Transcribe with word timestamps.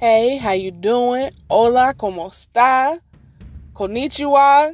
Hey, 0.00 0.36
how 0.36 0.52
you 0.52 0.70
doing? 0.70 1.32
Hola, 1.50 1.92
¿cómo 1.92 2.28
está? 2.28 3.00
Konnichiwa. 3.72 4.72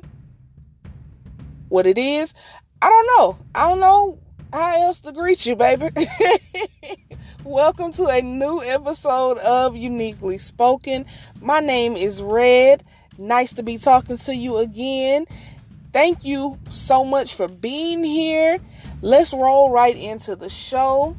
What 1.70 1.86
it 1.86 1.96
is? 1.96 2.34
I 2.82 2.90
don't 2.90 3.06
know. 3.06 3.38
I 3.54 3.70
don't 3.70 3.80
know 3.80 4.18
how 4.52 4.82
else 4.82 5.00
to 5.00 5.12
greet 5.12 5.46
you, 5.46 5.56
baby. 5.56 5.88
Welcome 7.42 7.92
to 7.92 8.04
a 8.08 8.20
new 8.20 8.60
episode 8.66 9.38
of 9.38 9.74
Uniquely 9.74 10.36
Spoken. 10.36 11.06
My 11.40 11.60
name 11.60 11.96
is 11.96 12.20
Red. 12.20 12.84
Nice 13.16 13.54
to 13.54 13.62
be 13.62 13.78
talking 13.78 14.18
to 14.18 14.36
you 14.36 14.58
again. 14.58 15.24
Thank 15.94 16.26
you 16.26 16.58
so 16.68 17.02
much 17.02 17.34
for 17.34 17.48
being 17.48 18.04
here. 18.04 18.58
Let's 19.00 19.32
roll 19.32 19.70
right 19.70 19.96
into 19.96 20.36
the 20.36 20.50
show 20.50 21.16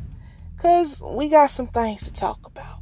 because 0.56 1.02
we 1.04 1.28
got 1.30 1.50
some 1.50 1.66
things 1.66 2.04
to 2.04 2.14
talk 2.14 2.46
about. 2.46 2.75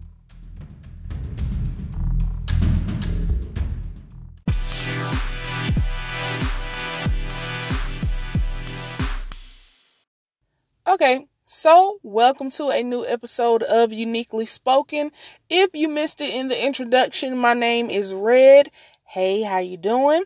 Okay, 10.94 11.26
so 11.44 11.98
welcome 12.04 12.52
to 12.52 12.70
a 12.70 12.84
new 12.84 13.04
episode 13.04 13.64
of 13.64 13.92
Uniquely 13.92 14.46
Spoken. 14.46 15.12
If 15.50 15.72
you 15.74 15.90
missed 15.90 16.22
it 16.22 16.36
in 16.36 16.50
the 16.50 16.66
introduction, 16.68 17.36
my 17.36 17.56
name 17.56 17.90
is 17.90 18.14
Red. 18.14 18.70
Hey, 19.04 19.42
how 19.42 19.58
you 19.58 19.76
doing? 19.76 20.24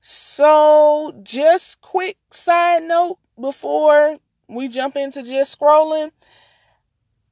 So, 0.00 1.12
just 1.22 1.80
quick 1.82 2.18
side 2.30 2.82
note 2.82 3.18
before 3.40 4.18
we 4.48 4.66
jump 4.66 4.96
into 4.96 5.22
just 5.22 5.56
scrolling. 5.56 6.10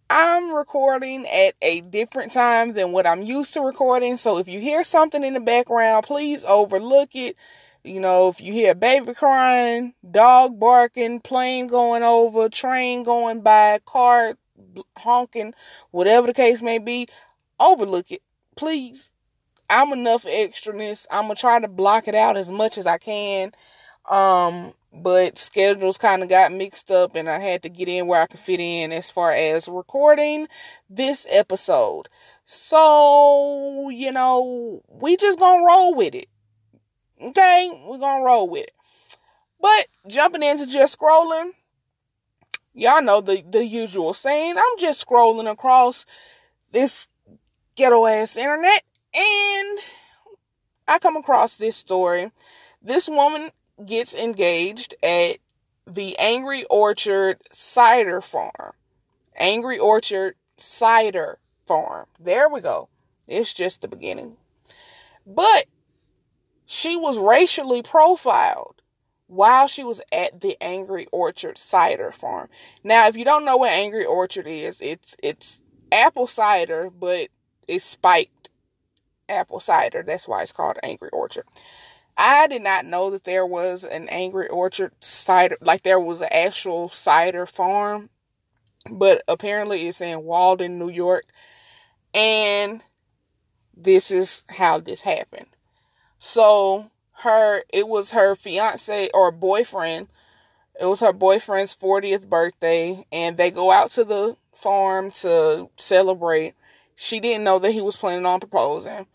I'm 0.08 0.54
recording 0.54 1.26
at 1.26 1.54
a 1.60 1.80
different 1.80 2.30
time 2.30 2.74
than 2.74 2.92
what 2.92 3.04
I'm 3.04 3.22
used 3.22 3.54
to 3.54 3.62
recording. 3.62 4.16
So 4.16 4.38
if 4.38 4.46
you 4.46 4.60
hear 4.60 4.84
something 4.84 5.24
in 5.24 5.34
the 5.34 5.40
background, 5.40 6.06
please 6.06 6.44
overlook 6.44 7.16
it. 7.16 7.36
You 7.86 8.00
know, 8.00 8.28
if 8.28 8.40
you 8.40 8.52
hear 8.52 8.74
baby 8.74 9.14
crying, 9.14 9.94
dog 10.10 10.58
barking, 10.58 11.20
plane 11.20 11.68
going 11.68 12.02
over, 12.02 12.48
train 12.48 13.04
going 13.04 13.42
by, 13.42 13.78
car 13.86 14.34
honking, 14.96 15.54
whatever 15.92 16.26
the 16.26 16.34
case 16.34 16.62
may 16.62 16.78
be, 16.78 17.08
overlook 17.60 18.10
it. 18.10 18.22
Please. 18.56 19.10
I'm 19.68 19.92
enough 19.92 20.24
extraness. 20.24 21.06
I'm 21.10 21.24
gonna 21.24 21.34
try 21.34 21.60
to 21.60 21.68
block 21.68 22.08
it 22.08 22.14
out 22.14 22.36
as 22.36 22.52
much 22.52 22.78
as 22.78 22.86
I 22.86 22.98
can. 22.98 23.52
Um, 24.08 24.72
but 24.92 25.36
schedules 25.36 25.98
kind 25.98 26.22
of 26.22 26.28
got 26.28 26.52
mixed 26.52 26.90
up 26.90 27.16
and 27.16 27.28
I 27.28 27.38
had 27.38 27.62
to 27.64 27.68
get 27.68 27.88
in 27.88 28.06
where 28.06 28.22
I 28.22 28.26
could 28.26 28.40
fit 28.40 28.60
in 28.60 28.92
as 28.92 29.10
far 29.10 29.32
as 29.32 29.68
recording 29.68 30.48
this 30.88 31.26
episode. 31.30 32.08
So, 32.44 33.90
you 33.90 34.12
know, 34.12 34.82
we 34.88 35.16
just 35.16 35.38
gonna 35.38 35.66
roll 35.66 35.94
with 35.94 36.14
it. 36.14 36.26
Okay, 37.20 37.70
we're 37.86 37.98
gonna 37.98 38.24
roll 38.24 38.48
with 38.48 38.64
it. 38.64 38.72
But 39.60 39.86
jumping 40.06 40.42
into 40.42 40.66
just 40.66 40.98
scrolling, 40.98 41.52
y'all 42.74 43.02
know 43.02 43.20
the, 43.20 43.42
the 43.48 43.64
usual 43.64 44.12
saying. 44.14 44.56
I'm 44.56 44.78
just 44.78 45.06
scrolling 45.06 45.50
across 45.50 46.04
this 46.72 47.08
ghetto 47.74 48.06
ass 48.06 48.36
internet 48.36 48.82
and 49.14 49.78
I 50.88 50.98
come 51.00 51.16
across 51.16 51.56
this 51.56 51.76
story. 51.76 52.30
This 52.82 53.08
woman 53.08 53.50
gets 53.84 54.14
engaged 54.14 54.94
at 55.02 55.38
the 55.86 56.18
Angry 56.18 56.64
Orchard 56.70 57.38
Cider 57.50 58.20
Farm. 58.20 58.72
Angry 59.38 59.78
Orchard 59.78 60.36
Cider 60.56 61.38
Farm. 61.66 62.06
There 62.20 62.48
we 62.48 62.60
go. 62.60 62.88
It's 63.28 63.52
just 63.52 63.80
the 63.80 63.88
beginning. 63.88 64.36
But 65.26 65.66
she 66.66 66.96
was 66.96 67.18
racially 67.18 67.80
profiled 67.82 68.82
while 69.28 69.66
she 69.68 69.84
was 69.84 70.00
at 70.12 70.40
the 70.40 70.56
Angry 70.60 71.06
Orchard 71.12 71.58
cider 71.58 72.12
farm. 72.12 72.48
Now, 72.84 73.06
if 73.06 73.16
you 73.16 73.24
don't 73.24 73.44
know 73.44 73.56
what 73.56 73.70
Angry 73.70 74.04
Orchard 74.04 74.46
is, 74.46 74.80
it's 74.80 75.16
it's 75.22 75.58
apple 75.92 76.26
cider, 76.26 76.90
but 76.90 77.28
it's 77.66 77.84
spiked 77.84 78.50
apple 79.28 79.60
cider. 79.60 80.02
That's 80.02 80.28
why 80.28 80.42
it's 80.42 80.52
called 80.52 80.78
Angry 80.82 81.10
Orchard. 81.12 81.44
I 82.18 82.46
did 82.46 82.62
not 82.62 82.86
know 82.86 83.10
that 83.10 83.24
there 83.24 83.46
was 83.46 83.84
an 83.84 84.08
Angry 84.08 84.48
Orchard 84.48 84.92
cider, 85.00 85.56
like 85.60 85.82
there 85.82 86.00
was 86.00 86.20
an 86.20 86.28
actual 86.32 86.88
cider 86.88 87.46
farm, 87.46 88.10
but 88.90 89.22
apparently 89.28 89.86
it's 89.86 90.00
in 90.00 90.24
Walden, 90.24 90.78
New 90.78 90.88
York. 90.88 91.26
And 92.14 92.80
this 93.76 94.10
is 94.10 94.42
how 94.48 94.78
this 94.78 95.02
happened. 95.02 95.48
So 96.26 96.90
her 97.18 97.62
it 97.72 97.86
was 97.86 98.10
her 98.10 98.34
fiance 98.34 99.08
or 99.14 99.30
boyfriend. 99.30 100.08
It 100.78 100.86
was 100.86 100.98
her 100.98 101.12
boyfriend's 101.12 101.74
40th 101.76 102.28
birthday 102.28 103.04
and 103.12 103.36
they 103.36 103.52
go 103.52 103.70
out 103.70 103.92
to 103.92 104.04
the 104.04 104.36
farm 104.52 105.12
to 105.22 105.70
celebrate. 105.76 106.54
She 106.96 107.20
didn't 107.20 107.44
know 107.44 107.60
that 107.60 107.70
he 107.70 107.80
was 107.80 107.96
planning 107.96 108.26
on 108.26 108.40
proposing. 108.40 109.06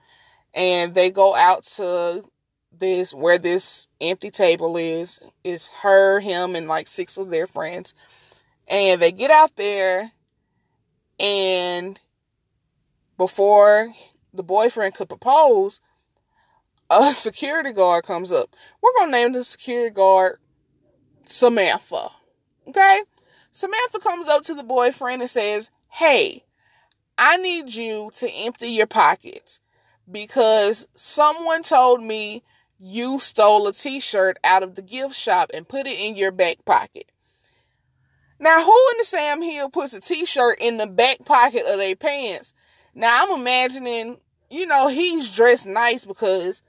And 0.53 0.93
they 0.93 1.11
go 1.11 1.35
out 1.35 1.63
to 1.75 2.23
this 2.71 3.13
where 3.13 3.37
this 3.37 3.87
empty 3.99 4.31
table 4.31 4.77
is. 4.77 5.19
Is 5.43 5.67
her, 5.81 6.21
him, 6.21 6.55
and 6.55 6.69
like 6.69 6.87
six 6.87 7.17
of 7.17 7.29
their 7.29 7.45
friends. 7.45 7.93
And 8.69 9.01
they 9.01 9.11
get 9.11 9.31
out 9.31 9.57
there 9.57 10.13
and 11.19 11.99
before 13.17 13.93
the 14.33 14.43
boyfriend 14.43 14.95
could 14.95 15.09
propose, 15.09 15.81
a 16.91 17.13
security 17.13 17.71
guard 17.71 18.03
comes 18.03 18.31
up. 18.31 18.55
We're 18.81 18.93
going 18.97 19.11
to 19.11 19.17
name 19.17 19.31
the 19.31 19.43
security 19.43 19.93
guard 19.93 20.39
Samantha. 21.25 22.09
Okay? 22.67 23.01
Samantha 23.51 23.99
comes 23.99 24.27
up 24.27 24.43
to 24.43 24.53
the 24.53 24.63
boyfriend 24.63 25.21
and 25.21 25.29
says, 25.29 25.69
Hey, 25.89 26.43
I 27.17 27.37
need 27.37 27.73
you 27.73 28.11
to 28.15 28.29
empty 28.29 28.69
your 28.69 28.87
pockets 28.87 29.59
because 30.09 30.87
someone 30.93 31.63
told 31.63 32.03
me 32.03 32.43
you 32.79 33.19
stole 33.19 33.67
a 33.67 33.73
t 33.73 33.99
shirt 33.99 34.37
out 34.43 34.63
of 34.63 34.75
the 34.75 34.81
gift 34.81 35.15
shop 35.15 35.51
and 35.53 35.67
put 35.67 35.87
it 35.87 35.99
in 35.99 36.15
your 36.15 36.31
back 36.31 36.65
pocket. 36.65 37.11
Now, 38.39 38.63
who 38.63 38.71
in 38.71 38.97
the 38.97 39.05
Sam 39.05 39.41
Hill 39.41 39.69
puts 39.69 39.93
a 39.93 40.01
t 40.01 40.25
shirt 40.25 40.57
in 40.59 40.77
the 40.77 40.87
back 40.87 41.23
pocket 41.25 41.65
of 41.67 41.77
their 41.77 41.95
pants? 41.95 42.53
Now, 42.95 43.09
I'm 43.21 43.39
imagining, 43.39 44.17
you 44.49 44.65
know, 44.65 44.87
he's 44.87 45.33
dressed 45.33 45.67
nice 45.67 46.05
because 46.05 46.63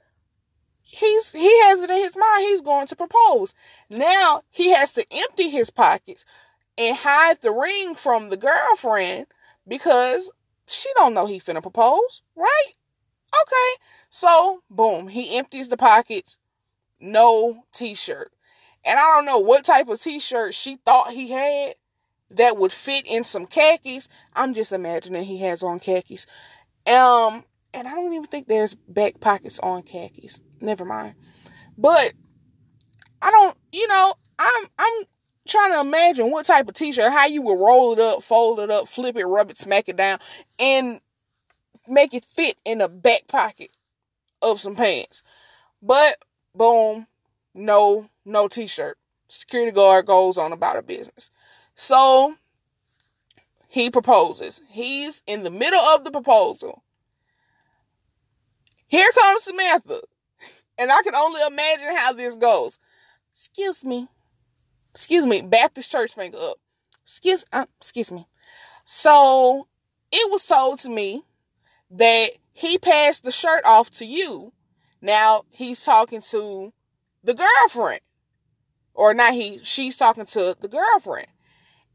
he's 0.83 1.31
he 1.31 1.61
has 1.63 1.81
it 1.81 1.89
in 1.89 1.97
his 1.97 2.15
mind 2.15 2.43
he's 2.43 2.61
going 2.61 2.87
to 2.87 2.95
propose. 2.95 3.53
Now 3.89 4.41
he 4.49 4.71
has 4.71 4.93
to 4.93 5.05
empty 5.11 5.49
his 5.49 5.69
pockets 5.69 6.25
and 6.77 6.95
hide 6.95 7.41
the 7.41 7.51
ring 7.51 7.95
from 7.95 8.29
the 8.29 8.37
girlfriend 8.37 9.27
because 9.67 10.31
she 10.67 10.89
don't 10.95 11.13
know 11.13 11.25
he 11.25 11.39
finna 11.39 11.61
propose, 11.61 12.21
right? 12.35 12.73
Okay. 13.41 13.83
So, 14.09 14.61
boom, 14.69 15.07
he 15.07 15.37
empties 15.37 15.67
the 15.67 15.77
pockets. 15.77 16.37
No 16.99 17.63
t-shirt. 17.73 18.31
And 18.85 18.99
I 18.99 19.15
don't 19.15 19.25
know 19.25 19.39
what 19.39 19.65
type 19.65 19.87
of 19.87 20.01
t-shirt 20.01 20.53
she 20.53 20.77
thought 20.77 21.11
he 21.11 21.31
had 21.31 21.75
that 22.31 22.57
would 22.57 22.71
fit 22.71 23.05
in 23.07 23.23
some 23.23 23.45
khakis. 23.45 24.07
I'm 24.35 24.53
just 24.53 24.71
imagining 24.71 25.23
he 25.23 25.39
has 25.39 25.63
on 25.63 25.79
khakis. 25.79 26.25
Um 26.87 27.45
and 27.73 27.87
I 27.87 27.95
don't 27.95 28.13
even 28.13 28.27
think 28.27 28.47
there's 28.47 28.75
back 28.75 29.19
pockets 29.19 29.59
on 29.59 29.81
khakis. 29.83 30.41
Never 30.63 30.85
mind. 30.85 31.15
But 31.77 32.13
I 33.21 33.29
don't, 33.29 33.57
you 33.73 33.85
know, 33.87 34.13
I'm 34.39 34.65
I'm 34.79 35.03
trying 35.45 35.71
to 35.73 35.81
imagine 35.81 36.31
what 36.31 36.45
type 36.45 36.69
of 36.69 36.73
t-shirt, 36.73 37.11
how 37.11 37.27
you 37.27 37.41
would 37.41 37.59
roll 37.59 37.91
it 37.91 37.99
up, 37.99 38.23
fold 38.23 38.61
it 38.61 38.71
up, 38.71 38.87
flip 38.87 39.17
it, 39.17 39.25
rub 39.25 39.51
it, 39.51 39.57
smack 39.57 39.89
it 39.89 39.97
down, 39.97 40.19
and 40.57 41.01
make 41.85 42.13
it 42.13 42.23
fit 42.23 42.55
in 42.63 42.77
the 42.77 42.87
back 42.87 43.27
pocket 43.27 43.71
of 44.41 44.61
some 44.61 44.75
pants. 44.75 45.21
But 45.81 46.15
boom, 46.55 47.07
no, 47.53 48.07
no 48.23 48.47
t-shirt. 48.47 48.97
Security 49.27 49.73
guard 49.73 50.05
goes 50.05 50.37
on 50.37 50.53
about 50.53 50.77
a 50.77 50.81
business. 50.81 51.29
So 51.75 52.35
he 53.67 53.89
proposes. 53.89 54.61
He's 54.69 55.23
in 55.27 55.43
the 55.43 55.51
middle 55.51 55.79
of 55.79 56.05
the 56.05 56.11
proposal. 56.11 56.83
Here 58.87 59.11
comes 59.11 59.43
Samantha. 59.43 59.99
And 60.77 60.91
I 60.91 61.01
can 61.03 61.15
only 61.15 61.41
imagine 61.47 61.95
how 61.95 62.13
this 62.13 62.35
goes. 62.35 62.79
Excuse 63.31 63.83
me. 63.85 64.07
Excuse 64.93 65.25
me. 65.25 65.41
Baptist 65.41 65.91
church 65.91 66.15
finger 66.15 66.37
up. 66.39 66.57
Excuse, 67.03 67.45
uh, 67.51 67.65
excuse 67.79 68.11
me. 68.11 68.27
So 68.85 69.67
it 70.11 70.31
was 70.31 70.45
told 70.45 70.79
to 70.79 70.89
me 70.89 71.23
that 71.91 72.29
he 72.51 72.77
passed 72.77 73.23
the 73.23 73.31
shirt 73.31 73.63
off 73.65 73.89
to 73.91 74.05
you. 74.05 74.53
Now 75.01 75.43
he's 75.51 75.83
talking 75.83 76.21
to 76.21 76.73
the 77.23 77.33
girlfriend. 77.33 78.01
Or 78.93 79.13
not 79.13 79.33
he, 79.33 79.59
she's 79.63 79.97
talking 79.97 80.25
to 80.25 80.55
the 80.59 80.67
girlfriend. 80.67 81.27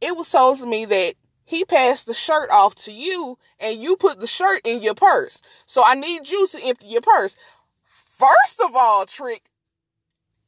It 0.00 0.16
was 0.16 0.30
told 0.30 0.58
to 0.58 0.66
me 0.66 0.84
that 0.84 1.14
he 1.44 1.64
passed 1.64 2.06
the 2.06 2.14
shirt 2.14 2.50
off 2.50 2.74
to 2.74 2.92
you 2.92 3.38
and 3.58 3.80
you 3.80 3.96
put 3.96 4.20
the 4.20 4.26
shirt 4.26 4.60
in 4.64 4.82
your 4.82 4.94
purse. 4.94 5.40
So 5.64 5.82
I 5.84 5.94
need 5.94 6.28
you 6.28 6.46
to 6.48 6.62
empty 6.62 6.86
your 6.88 7.00
purse. 7.00 7.36
First 8.18 8.60
of 8.64 8.74
all, 8.74 9.06
Trick, 9.06 9.42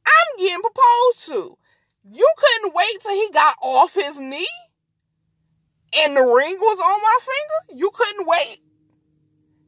I'm 0.05 0.37
getting 0.37 0.61
proposed 0.61 1.25
to. 1.27 1.57
You 2.03 2.33
couldn't 2.37 2.73
wait 2.75 3.01
till 3.01 3.13
he 3.13 3.29
got 3.31 3.55
off 3.61 3.93
his 3.93 4.19
knee 4.19 4.47
and 5.99 6.15
the 6.15 6.21
ring 6.21 6.57
was 6.59 6.79
on 6.79 7.01
my 7.01 7.17
finger? 7.19 7.79
You 7.79 7.91
couldn't 7.93 8.27
wait? 8.27 8.59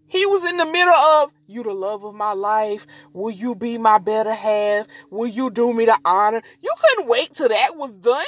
He 0.08 0.26
was 0.26 0.50
in 0.50 0.58
the 0.58 0.66
middle 0.66 0.94
of, 0.94 1.32
you 1.48 1.64
the 1.64 1.74
love 1.74 2.04
of 2.04 2.14
my 2.14 2.34
life. 2.34 2.86
Will 3.14 3.32
you 3.32 3.56
be 3.56 3.78
my 3.78 3.98
better 3.98 4.34
half? 4.34 4.88
Will 5.10 5.28
you 5.28 5.50
do 5.50 5.74
me 5.74 5.86
the 5.86 5.98
honor? 6.06 6.42
You 6.62 6.74
couldn't 6.80 7.10
wait 7.10 7.30
till 7.34 7.50
that 7.50 7.72
was 7.76 7.96
done. 7.96 8.24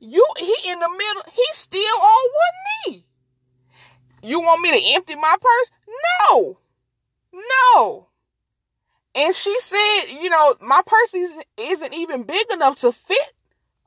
You, 0.00 0.26
he 0.38 0.72
in 0.72 0.80
the 0.80 0.88
middle, 0.88 1.22
he's 1.32 1.56
still 1.56 1.80
on 1.80 2.30
one 2.34 2.94
knee. 2.94 3.06
You 4.22 4.40
want 4.40 4.60
me 4.60 4.70
to 4.70 4.94
empty 4.94 5.14
my 5.14 5.36
purse? 5.40 5.70
No. 6.30 6.58
No. 7.32 8.08
And 9.14 9.34
she 9.34 9.54
said, 9.58 10.04
you 10.20 10.30
know, 10.30 10.54
my 10.60 10.80
purse 10.86 11.14
isn't, 11.14 11.94
even 11.94 12.22
big 12.22 12.46
enough 12.52 12.76
to 12.76 12.92
fit 12.92 13.32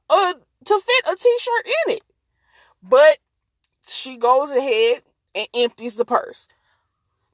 a, 0.09 0.33
to 0.65 0.79
fit 0.79 1.11
a 1.11 1.15
t-shirt 1.15 1.67
in 1.87 1.95
it. 1.95 2.01
But 2.83 3.17
she 3.87 4.17
goes 4.17 4.51
ahead 4.51 5.01
and 5.33 5.47
empties 5.55 5.95
the 5.95 6.05
purse. 6.05 6.47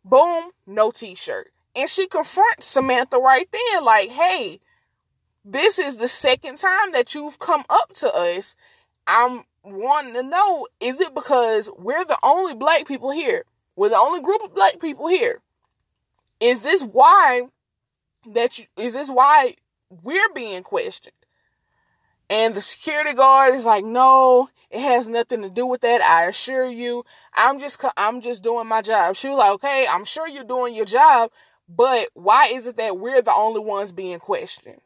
Boom, 0.05 0.51
no 0.65 0.91
t 0.91 1.15
shirt. 1.15 1.51
And 1.75 1.89
she 1.89 2.07
confronts 2.07 2.65
Samantha 2.65 3.17
right 3.17 3.47
then, 3.51 3.83
like, 3.85 4.09
hey, 4.09 4.59
this 5.45 5.79
is 5.79 5.97
the 5.97 6.07
second 6.07 6.57
time 6.57 6.91
that 6.93 7.13
you've 7.13 7.39
come 7.39 7.63
up 7.69 7.93
to 7.95 8.07
us. 8.13 8.55
I'm 9.07 9.43
wanting 9.63 10.13
to 10.13 10.23
know 10.23 10.67
is 10.79 10.99
it 10.99 11.13
because 11.13 11.69
we're 11.77 12.05
the 12.05 12.17
only 12.23 12.55
black 12.55 12.88
people 12.88 13.11
here? 13.11 13.43
We're 13.75 13.89
the 13.89 13.97
only 13.97 14.21
group 14.21 14.43
of 14.43 14.53
black 14.53 14.79
people 14.79 15.07
here. 15.07 15.39
Is 16.39 16.61
this 16.61 16.83
why 16.83 17.43
that 18.27 18.59
you, 18.59 18.65
is 18.77 18.94
this 18.94 19.09
why 19.09 19.56
we're 19.89 20.33
being 20.33 20.63
questioned? 20.63 21.15
And 22.29 22.56
the 22.56 22.62
security 22.62 23.13
guard 23.13 23.53
is 23.56 23.65
like, 23.65 23.83
no, 23.83 24.47
it 24.69 24.79
has 24.79 25.09
nothing 25.09 25.41
to 25.41 25.50
do 25.50 25.65
with 25.65 25.81
that. 25.81 26.01
I 26.01 26.27
assure 26.27 26.65
you, 26.65 27.03
I'm 27.35 27.59
just, 27.59 27.83
I'm 27.97 28.21
just 28.21 28.41
doing 28.41 28.68
my 28.68 28.81
job. 28.81 29.18
She 29.18 29.27
was 29.27 29.38
like, 29.38 29.53
okay, 29.56 29.85
I'm 29.91 30.06
sure 30.06 30.29
you're 30.29 30.45
doing 30.45 30.73
your 30.73 30.85
job, 30.85 31.29
but 31.68 32.07
why 32.13 32.51
is 32.53 32.68
it 32.68 32.77
that 32.77 32.97
we're 32.97 33.21
the 33.21 33.33
only 33.33 33.59
ones 33.59 33.91
being 33.91 34.19
questioned? 34.19 34.81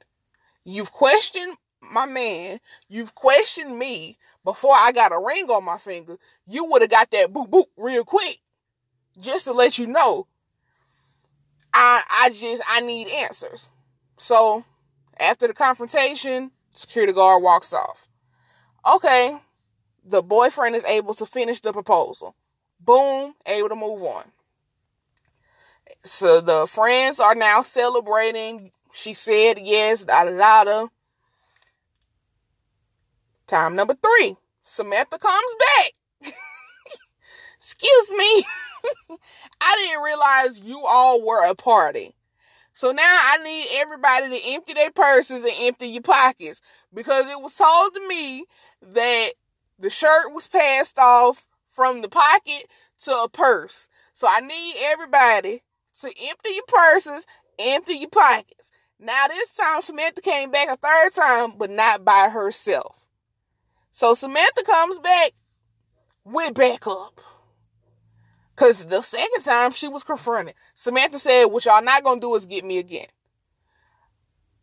You've 0.64 0.92
questioned 0.92 1.56
my 1.92 2.08
man. 2.08 2.60
You've 2.90 3.14
questioned 3.14 3.78
me 3.78 4.18
before 4.44 4.74
I 4.74 4.92
got 4.92 5.12
a 5.12 5.24
ring 5.24 5.48
on 5.50 5.64
my 5.64 5.78
finger. 5.78 6.18
You 6.48 6.66
would 6.66 6.82
have 6.82 6.92
got 6.92 7.12
that 7.12 7.32
boop 7.32 7.50
boop 7.50 7.66
real 7.78 8.04
quick. 8.04 8.40
Just 9.20 9.46
to 9.46 9.54
let 9.54 9.78
you 9.78 9.88
know. 9.88 10.28
I 11.76 12.02
I 12.10 12.30
just 12.30 12.64
I 12.68 12.82
need 12.82 13.10
answers. 13.10 13.70
So 14.18 14.64
after 15.20 15.48
the 15.48 15.54
confrontation, 15.54 16.52
Security 16.76 17.14
guard 17.14 17.42
walks 17.42 17.72
off. 17.72 18.06
Okay, 18.86 19.38
the 20.04 20.22
boyfriend 20.22 20.76
is 20.76 20.84
able 20.86 21.14
to 21.14 21.26
finish 21.26 21.62
the 21.62 21.72
proposal. 21.72 22.36
Boom, 22.82 23.34
able 23.46 23.70
to 23.70 23.76
move 23.76 24.04
on. 24.04 24.26
So 26.04 26.42
the 26.42 26.68
friends 26.68 27.22
are 27.22 27.34
now 27.34 27.62
celebrating. 27.62 28.72
She 28.94 29.14
said 29.14 29.58
yes, 29.62 30.04
da 30.04 30.26
da 30.26 30.64
da. 30.66 30.88
Time 33.48 33.76
number 33.76 33.96
three. 33.96 34.36
Samantha 34.62 35.18
comes 35.18 35.56
back. 35.60 36.34
Excuse 37.56 38.12
me. 38.12 38.44
I 39.62 39.76
didn't 39.78 40.04
realize 40.04 40.60
you 40.60 40.84
all 40.86 41.26
were 41.26 41.50
a 41.50 41.56
party. 41.56 42.16
So 42.74 42.92
now 42.92 43.02
I 43.04 43.38
need 43.44 43.66
everybody 43.76 44.30
to 44.30 44.54
empty 44.54 44.74
their 44.74 44.92
purses 44.92 45.44
and 45.44 45.54
empty 45.62 45.88
your 45.88 46.02
pockets 46.02 46.62
because 46.94 47.26
it 47.30 47.42
was 47.42 47.56
told 47.56 47.94
to 47.94 48.08
me 48.08 48.46
that 48.94 49.30
the 49.80 49.90
shirt 49.90 50.34
was 50.34 50.48
passed 50.48 51.00
off 51.00 51.46
from 51.68 52.02
the 52.02 52.10
pocket 52.10 52.66
to 53.04 53.12
a 53.12 53.30
purse. 53.30 53.88
So 54.12 54.28
I 54.30 54.42
need 54.42 54.76
everybody 54.92 55.64
to 56.02 56.08
empty 56.08 56.50
your 56.54 56.66
purses, 56.68 57.26
empty 57.60 57.94
your 57.94 58.10
pockets. 58.10 58.72
Now 59.00 59.28
this 59.28 59.56
time 59.56 59.82
Samantha 59.82 60.22
came 60.22 60.52
back 60.52 60.68
a 60.70 60.76
third 60.76 61.14
time, 61.14 61.54
but 61.58 61.70
not 61.70 62.04
by 62.04 62.30
herself. 62.32 62.96
So 63.92 64.14
Samantha 64.14 64.64
comes 64.66 65.00
back 65.00 65.32
with 66.26 66.54
backup. 66.54 67.22
Because 68.56 68.86
the 68.86 69.02
second 69.02 69.42
time 69.44 69.72
she 69.72 69.90
was 69.90 70.04
confronted, 70.06 70.56
Samantha 70.76 71.20
said, 71.20 71.46
What 71.46 71.66
y'all 71.66 71.84
not 71.84 72.04
gonna 72.04 72.22
do 72.22 72.36
is 72.36 72.46
get 72.46 72.64
me 72.64 72.78
again. 72.78 73.08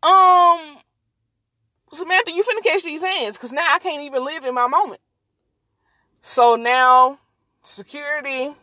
Um, 0.01 0.59
Samantha, 1.91 2.33
you 2.33 2.43
finna 2.43 2.63
catch 2.63 2.83
these 2.83 3.03
hands 3.03 3.37
because 3.37 3.51
now 3.51 3.61
I 3.69 3.77
can't 3.79 4.03
even 4.03 4.25
live 4.25 4.45
in 4.45 4.55
my 4.55 4.67
moment. 4.67 4.99
So 6.21 6.55
now, 6.55 7.19
security 7.61 8.55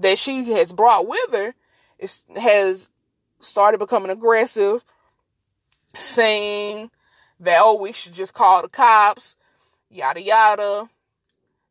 that 0.00 0.18
she 0.18 0.44
has 0.52 0.72
brought 0.72 1.06
with 1.06 1.34
her 1.34 1.54
is, 1.98 2.22
has 2.36 2.90
started 3.38 3.78
becoming 3.78 4.10
aggressive, 4.10 4.82
saying 5.94 6.90
that, 7.38 7.60
oh, 7.62 7.80
we 7.80 7.92
should 7.92 8.14
just 8.14 8.34
call 8.34 8.62
the 8.62 8.68
cops, 8.68 9.36
yada 9.90 10.20
yada. 10.20 10.88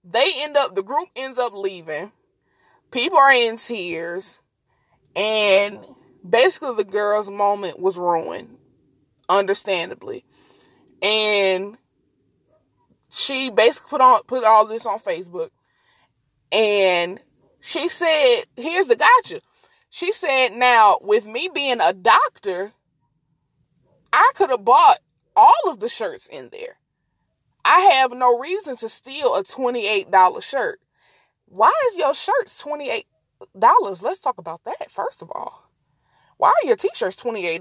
They 0.03 0.25
end 0.37 0.55
up, 0.55 0.75
the 0.75 0.83
group 0.83 1.09
ends 1.15 1.37
up 1.37 1.53
leaving 1.53 2.11
people 2.91 3.17
are 3.17 3.33
in 3.33 3.55
tears 3.55 4.39
and 5.15 5.79
basically 6.27 6.75
the 6.75 6.83
girl's 6.83 7.29
moment 7.29 7.79
was 7.79 7.97
ruined 7.97 8.57
understandably. 9.29 10.25
And 11.01 11.77
she 13.09 13.49
basically 13.49 13.89
put 13.89 14.01
on 14.01 14.21
put 14.23 14.43
all 14.43 14.65
this 14.65 14.85
on 14.85 14.97
facebook 14.97 15.49
and 16.51 17.19
she 17.59 17.89
said 17.89 18.43
here's 18.55 18.87
the 18.87 18.95
gotcha. 18.95 19.41
She 19.89 20.13
said 20.13 20.53
now 20.53 20.99
with 21.01 21.25
me 21.25 21.49
being 21.53 21.79
a 21.81 21.91
doctor 21.91 22.71
i 24.13 24.31
could 24.35 24.49
have 24.49 24.63
bought 24.63 24.99
all 25.35 25.53
of 25.67 25.79
the 25.79 25.89
shirts 25.89 26.27
in 26.27 26.49
there. 26.51 26.77
I 27.63 27.79
have 27.93 28.11
no 28.11 28.37
reason 28.39 28.75
to 28.77 28.89
steal 28.89 29.35
a 29.35 29.43
$28 29.43 30.43
shirt 30.43 30.79
why 31.51 31.73
is 31.89 31.97
your 31.97 32.13
shirts 32.13 32.63
$28? 32.63 33.03
Let's 34.01 34.19
talk 34.19 34.37
about 34.37 34.63
that 34.63 34.89
first 34.89 35.21
of 35.21 35.29
all. 35.35 35.69
Why 36.37 36.47
are 36.47 36.65
your 36.65 36.77
t-shirts 36.77 37.21
$28? 37.21 37.59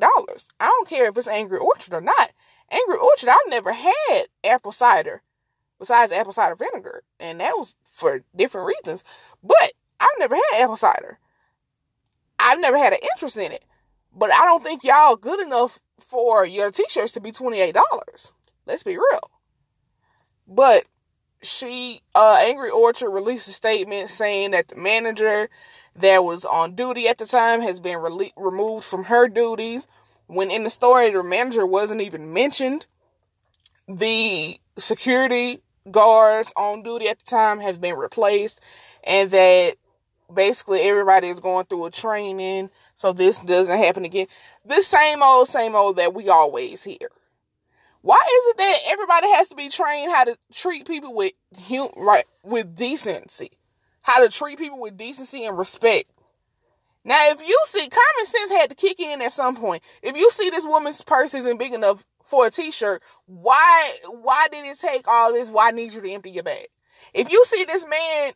I 0.61 0.67
don't 0.67 0.89
care 0.89 1.09
if 1.09 1.19
it's 1.19 1.27
Angry 1.27 1.59
Orchard 1.59 1.93
or 1.93 2.01
not. 2.01 2.31
Angry 2.71 2.97
Orchard, 2.97 3.29
I've 3.29 3.37
never 3.49 3.73
had 3.73 4.23
apple 4.45 4.73
cider 4.73 5.23
besides 5.81 6.13
apple 6.13 6.33
cider 6.33 6.55
vinegar, 6.55 7.03
and 7.19 7.41
that 7.41 7.53
was 7.57 7.75
for 7.91 8.23
different 8.37 8.69
reasons. 8.69 9.03
But 9.43 9.73
I've 9.99 10.09
never 10.19 10.37
had 10.37 10.63
apple 10.63 10.77
cider. 10.77 11.19
I've 12.39 12.61
never 12.61 12.79
had 12.79 12.93
an 12.93 13.01
interest 13.03 13.37
in 13.37 13.51
it. 13.51 13.65
But 14.15 14.31
I 14.33 14.45
don't 14.47 14.63
think 14.63 14.85
y'all 14.85 15.17
good 15.17 15.41
enough 15.41 15.81
for 15.99 16.47
your 16.47 16.71
t-shirts 16.71 17.13
to 17.13 17.21
be 17.21 17.33
$28. 17.33 17.75
Let's 18.67 18.85
be 18.85 18.97
real. 18.97 19.31
But 20.47 20.85
she 21.43 22.01
uh 22.15 22.39
angry 22.41 22.71
orchard 22.71 23.11
released 23.11 23.49
a 23.49 23.53
statement 23.53 24.09
saying 24.11 24.51
that 24.51 24.69
the 24.69 24.77
manager 24.77 25.49
that 25.97 26.25
was 26.25 26.45
on 26.45 26.75
duty 26.75 27.09
at 27.09 27.19
the 27.19 27.27
time 27.27 27.61
has 27.63 27.81
been 27.81 27.99
re- 27.99 28.33
removed 28.37 28.85
from 28.85 29.05
her 29.05 29.29
duties. 29.29 29.87
When 30.27 30.51
in 30.51 30.65
the 30.65 30.71
story 30.71 31.11
the 31.11 31.23
manager 31.23 31.67
wasn't 31.67 32.03
even 32.03 32.33
mentioned. 32.33 32.87
The 33.89 34.59
security 34.79 35.61
guards 35.91 36.53
on 36.57 36.83
duty 36.83 37.09
at 37.09 37.19
the 37.19 37.25
time 37.25 37.59
have 37.61 37.81
been 37.81 37.97
replaced 37.97 38.61
and 39.05 39.31
that 39.31 39.75
basically 40.33 40.81
everybody 40.83 41.29
is 41.29 41.41
going 41.41 41.67
through 41.67 41.87
a 41.87 41.91
training 41.91 42.71
so 42.95 43.13
this 43.13 43.39
doesn't 43.41 43.79
happen 43.79 44.05
again. 44.05 44.29
The 44.65 44.83
same 44.83 45.23
old 45.23 45.49
same 45.49 45.75
old 45.75 45.97
that 45.97 46.15
we 46.15 46.29
always 46.29 46.85
hear 46.85 47.09
why 48.03 48.17
is 48.17 48.47
it 48.51 48.57
that 48.59 48.79
everybody 48.89 49.33
has 49.35 49.49
to 49.51 49.57
be 49.57 49.69
trained 49.69 50.11
how 50.11 50.25
to 50.25 50.39
treat 50.53 50.87
people 50.87 51.15
with 51.15 51.33
hum- 51.69 51.93
right 51.97 52.25
with 52.43 52.75
decency? 52.75 53.51
How 54.03 54.25
to 54.25 54.31
treat 54.31 54.59
people 54.59 54.81
with 54.81 54.97
decency 54.97 55.45
and 55.45 55.59
respect. 55.59 56.11
Now, 57.05 57.19
if 57.31 57.41
you 57.47 57.59
see 57.65 57.89
common 57.89 58.25
sense 58.25 58.51
had 58.51 58.71
to 58.71 58.75
kick 58.75 59.01
in 59.01 59.23
at 59.23 59.33
some 59.33 59.57
point. 59.57 59.83
If 60.03 60.17
you 60.17 60.31
see 60.31 60.51
this 60.51 60.67
woman's 60.67 61.01
purse 61.03 61.35
isn't 61.35 61.59
big 61.59 61.73
enough 61.73 62.05
for 62.23 62.47
a 62.47 62.51
t-shirt, 62.51 63.03
why 63.27 63.93
why 64.23 64.49
did 64.51 64.65
it 64.65 64.79
take 64.79 65.07
all 65.07 65.33
this? 65.33 65.51
Why 65.51 65.71
need 65.71 65.93
you 65.93 66.01
to 66.01 66.11
empty 66.11 66.31
your 66.31 66.43
bag? 66.43 66.69
If 67.13 67.31
you 67.31 67.45
see 67.45 67.65
this 67.65 67.87
man 67.87 68.33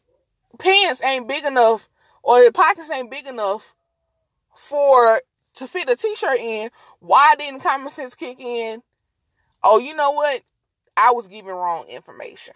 pants 0.59 1.03
ain't 1.03 1.29
big 1.29 1.45
enough 1.45 1.89
or 2.23 2.45
the 2.45 2.53
pockets 2.53 2.91
ain't 2.91 3.11
big 3.11 3.27
enough 3.27 3.75
for 4.55 5.21
to 5.55 5.67
fit 5.67 5.91
a 5.91 5.97
t-shirt 5.97 6.39
in, 6.39 6.71
why 7.01 7.35
didn't 7.39 7.61
common 7.61 7.91
sense 7.91 8.15
kick 8.15 8.41
in 8.41 8.83
oh, 9.65 9.81
you 9.81 9.97
know 9.97 10.13
what? 10.13 10.43
I 10.97 11.13
was 11.13 11.29
giving 11.29 11.51
wrong 11.53 11.87
information. 11.89 12.55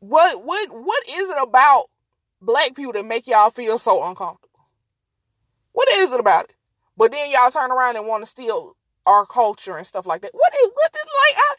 what 0.00 0.44
what 0.44 0.68
what 0.70 1.04
is 1.08 1.28
it 1.30 1.38
about 1.42 1.86
black 2.40 2.74
people 2.74 2.92
that 2.92 3.06
make 3.06 3.26
y'all 3.26 3.50
feel 3.50 3.78
so 3.78 4.04
uncomfortable? 4.08 4.48
What 5.72 5.88
is 5.96 6.12
it 6.12 6.20
about 6.20 6.44
it? 6.46 6.54
But 6.96 7.12
then 7.12 7.30
y'all 7.30 7.50
turn 7.50 7.70
around 7.72 7.96
and 7.96 8.06
want 8.06 8.22
to 8.22 8.26
steal 8.30 8.76
our 9.06 9.26
culture 9.26 9.76
and 9.76 9.86
stuff 9.86 10.06
like 10.06 10.22
that. 10.22 10.32
What 10.34 10.52
is 10.54 10.70
what 10.74 10.92
is 10.94 11.12
like 11.28 11.38
I 11.38 11.54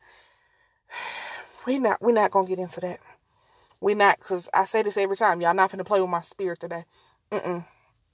we 1.67 1.79
not 1.79 2.01
we 2.03 2.13
not 2.13 2.31
gonna 2.31 2.47
get 2.47 2.59
into 2.59 2.81
that. 2.81 2.99
We 3.81 3.95
not 3.95 4.19
because 4.19 4.49
I 4.53 4.65
say 4.65 4.83
this 4.83 4.97
every 4.97 5.17
time. 5.17 5.41
Y'all 5.41 5.53
not 5.53 5.71
finna 5.71 5.85
play 5.85 6.01
with 6.01 6.09
my 6.09 6.21
spirit 6.21 6.59
today. 6.59 6.85
Mm-mm. 7.31 7.65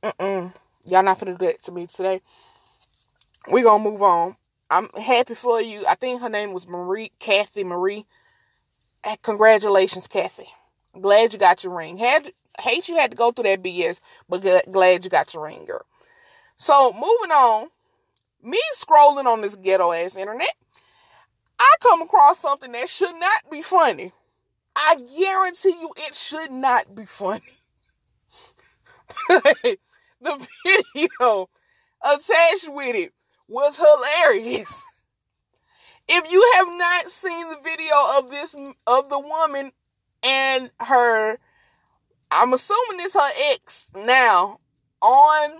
Mm-mm. 0.03 0.53
Y'all 0.85 1.03
not 1.03 1.19
finna 1.19 1.37
do 1.37 1.45
that 1.47 1.63
to 1.63 1.71
me 1.71 1.87
today. 1.87 2.21
We 3.51 3.63
gonna 3.63 3.83
move 3.83 4.01
on. 4.01 4.35
I'm 4.69 4.89
happy 4.89 5.35
for 5.35 5.61
you. 5.61 5.85
I 5.87 5.95
think 5.95 6.21
her 6.21 6.29
name 6.29 6.53
was 6.53 6.67
Marie, 6.67 7.11
Kathy 7.19 7.63
Marie. 7.63 8.05
Eh, 9.03 9.15
congratulations, 9.21 10.07
Kathy. 10.07 10.47
Glad 10.99 11.33
you 11.33 11.39
got 11.39 11.63
your 11.63 11.75
ring. 11.75 11.97
Had 11.97 12.31
hate 12.59 12.87
you 12.87 12.95
had 12.95 13.11
to 13.11 13.17
go 13.17 13.31
through 13.31 13.43
that 13.43 13.61
BS, 13.61 14.01
but 14.29 14.41
glad 14.71 15.03
you 15.03 15.09
got 15.09 15.33
your 15.33 15.43
ring, 15.43 15.65
girl. 15.65 15.85
So 16.55 16.91
moving 16.93 17.31
on, 17.31 17.67
me 18.41 18.59
scrolling 18.75 19.25
on 19.25 19.41
this 19.41 19.55
ghetto 19.55 19.91
ass 19.91 20.15
internet, 20.15 20.53
I 21.59 21.75
come 21.81 22.01
across 22.01 22.39
something 22.39 22.71
that 22.71 22.89
should 22.89 23.15
not 23.15 23.51
be 23.51 23.61
funny. 23.61 24.11
I 24.75 24.95
guarantee 25.17 25.77
you 25.79 25.91
it 25.97 26.15
should 26.15 26.51
not 26.51 26.95
be 26.95 27.05
funny. 27.05 27.41
the 29.29 30.47
video 30.65 31.49
attached 32.03 32.69
with 32.69 32.95
it 32.95 33.13
was 33.47 33.77
hilarious. 33.77 34.83
If 36.07 36.31
you 36.31 36.51
have 36.57 36.67
not 36.67 37.11
seen 37.11 37.49
the 37.49 37.57
video 37.63 37.95
of 38.19 38.29
this 38.29 38.55
of 38.85 39.09
the 39.09 39.19
woman 39.19 39.71
and 40.21 40.69
her 40.79 41.39
I'm 42.31 42.53
assuming 42.53 42.99
it's 42.99 43.13
her 43.13 43.53
ex 43.53 43.89
now 43.95 44.59
on 45.01 45.59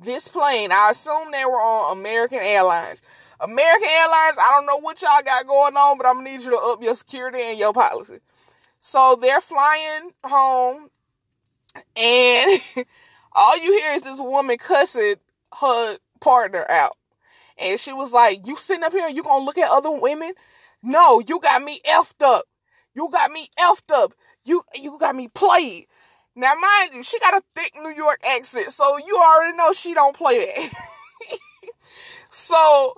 this 0.00 0.28
plane. 0.28 0.70
I 0.72 0.90
assume 0.92 1.30
they 1.30 1.44
were 1.44 1.60
on 1.60 1.98
American 1.98 2.38
Airlines. 2.38 3.02
American 3.40 3.88
Airlines, 3.88 4.36
I 4.38 4.48
don't 4.52 4.66
know 4.66 4.80
what 4.80 5.02
y'all 5.02 5.10
got 5.24 5.46
going 5.46 5.76
on, 5.76 5.98
but 5.98 6.06
I'm 6.06 6.16
gonna 6.16 6.30
need 6.30 6.42
you 6.42 6.52
to 6.52 6.60
up 6.66 6.82
your 6.82 6.94
security 6.94 7.40
and 7.40 7.58
your 7.58 7.72
policy. 7.72 8.20
So 8.78 9.18
they're 9.20 9.40
flying 9.40 10.12
home, 10.24 10.90
and 11.96 12.60
all 13.32 13.58
you 13.58 13.78
hear 13.78 13.92
is 13.94 14.02
this 14.02 14.20
woman 14.20 14.58
cussing 14.58 15.16
her 15.60 15.96
partner 16.20 16.64
out. 16.68 16.96
And 17.58 17.78
she 17.78 17.92
was 17.92 18.12
like, 18.12 18.46
You 18.46 18.56
sitting 18.56 18.84
up 18.84 18.92
here 18.92 19.08
you 19.08 19.22
gonna 19.22 19.44
look 19.44 19.58
at 19.58 19.70
other 19.70 19.90
women? 19.90 20.32
No, 20.82 21.20
you 21.26 21.40
got 21.40 21.62
me 21.62 21.80
effed 21.88 22.24
up. 22.24 22.44
You 22.94 23.08
got 23.10 23.30
me 23.30 23.48
effed 23.58 23.94
up. 23.94 24.12
You 24.44 24.62
you 24.74 24.98
got 24.98 25.14
me 25.16 25.28
played. 25.28 25.86
Now, 26.34 26.54
mind 26.54 26.94
you, 26.94 27.02
she 27.02 27.18
got 27.20 27.34
a 27.34 27.42
thick 27.54 27.72
New 27.76 27.94
York 27.94 28.18
accent, 28.36 28.72
so 28.72 28.96
you 28.98 29.16
already 29.16 29.56
know 29.56 29.72
she 29.72 29.92
don't 29.92 30.16
play 30.16 30.38
that. 30.46 30.72
so 32.30 32.94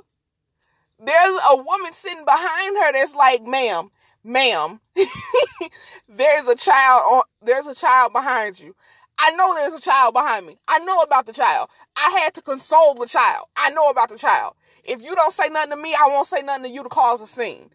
there's 0.99 1.41
a 1.51 1.57
woman 1.57 1.93
sitting 1.93 2.25
behind 2.25 2.77
her 2.77 2.93
that's 2.93 3.15
like, 3.15 3.43
ma'am, 3.43 3.91
ma'am, 4.23 4.81
there's 6.09 6.49
a 6.49 6.57
child 6.57 7.03
on 7.13 7.23
there's 7.43 7.67
a 7.67 7.75
child 7.75 8.13
behind 8.13 8.59
you. 8.59 8.75
I 9.19 9.31
know 9.33 9.55
there's 9.55 9.75
a 9.75 9.81
child 9.81 10.15
behind 10.15 10.47
me. 10.47 10.59
I 10.69 10.81
know 10.81 11.01
about 11.01 11.27
the 11.27 11.33
child. 11.33 11.69
I 11.97 12.21
had 12.23 12.35
to 12.35 12.43
console 12.43 12.95
the 12.95 13.07
child. 13.07 13.47
I 13.57 13.71
know 13.71 13.89
about 13.89 14.09
the 14.09 14.19
child. 14.19 14.55
If 14.85 15.03
you 15.03 15.15
don't 15.15 15.33
say 15.33 15.49
nothing 15.49 15.71
to 15.71 15.77
me, 15.77 15.95
I 15.95 16.09
won't 16.09 16.27
say 16.27 16.43
nothing 16.43 16.65
to 16.65 16.69
you 16.69 16.83
to 16.83 16.89
cause 16.89 17.23
a 17.23 17.27
scene. 17.27 17.71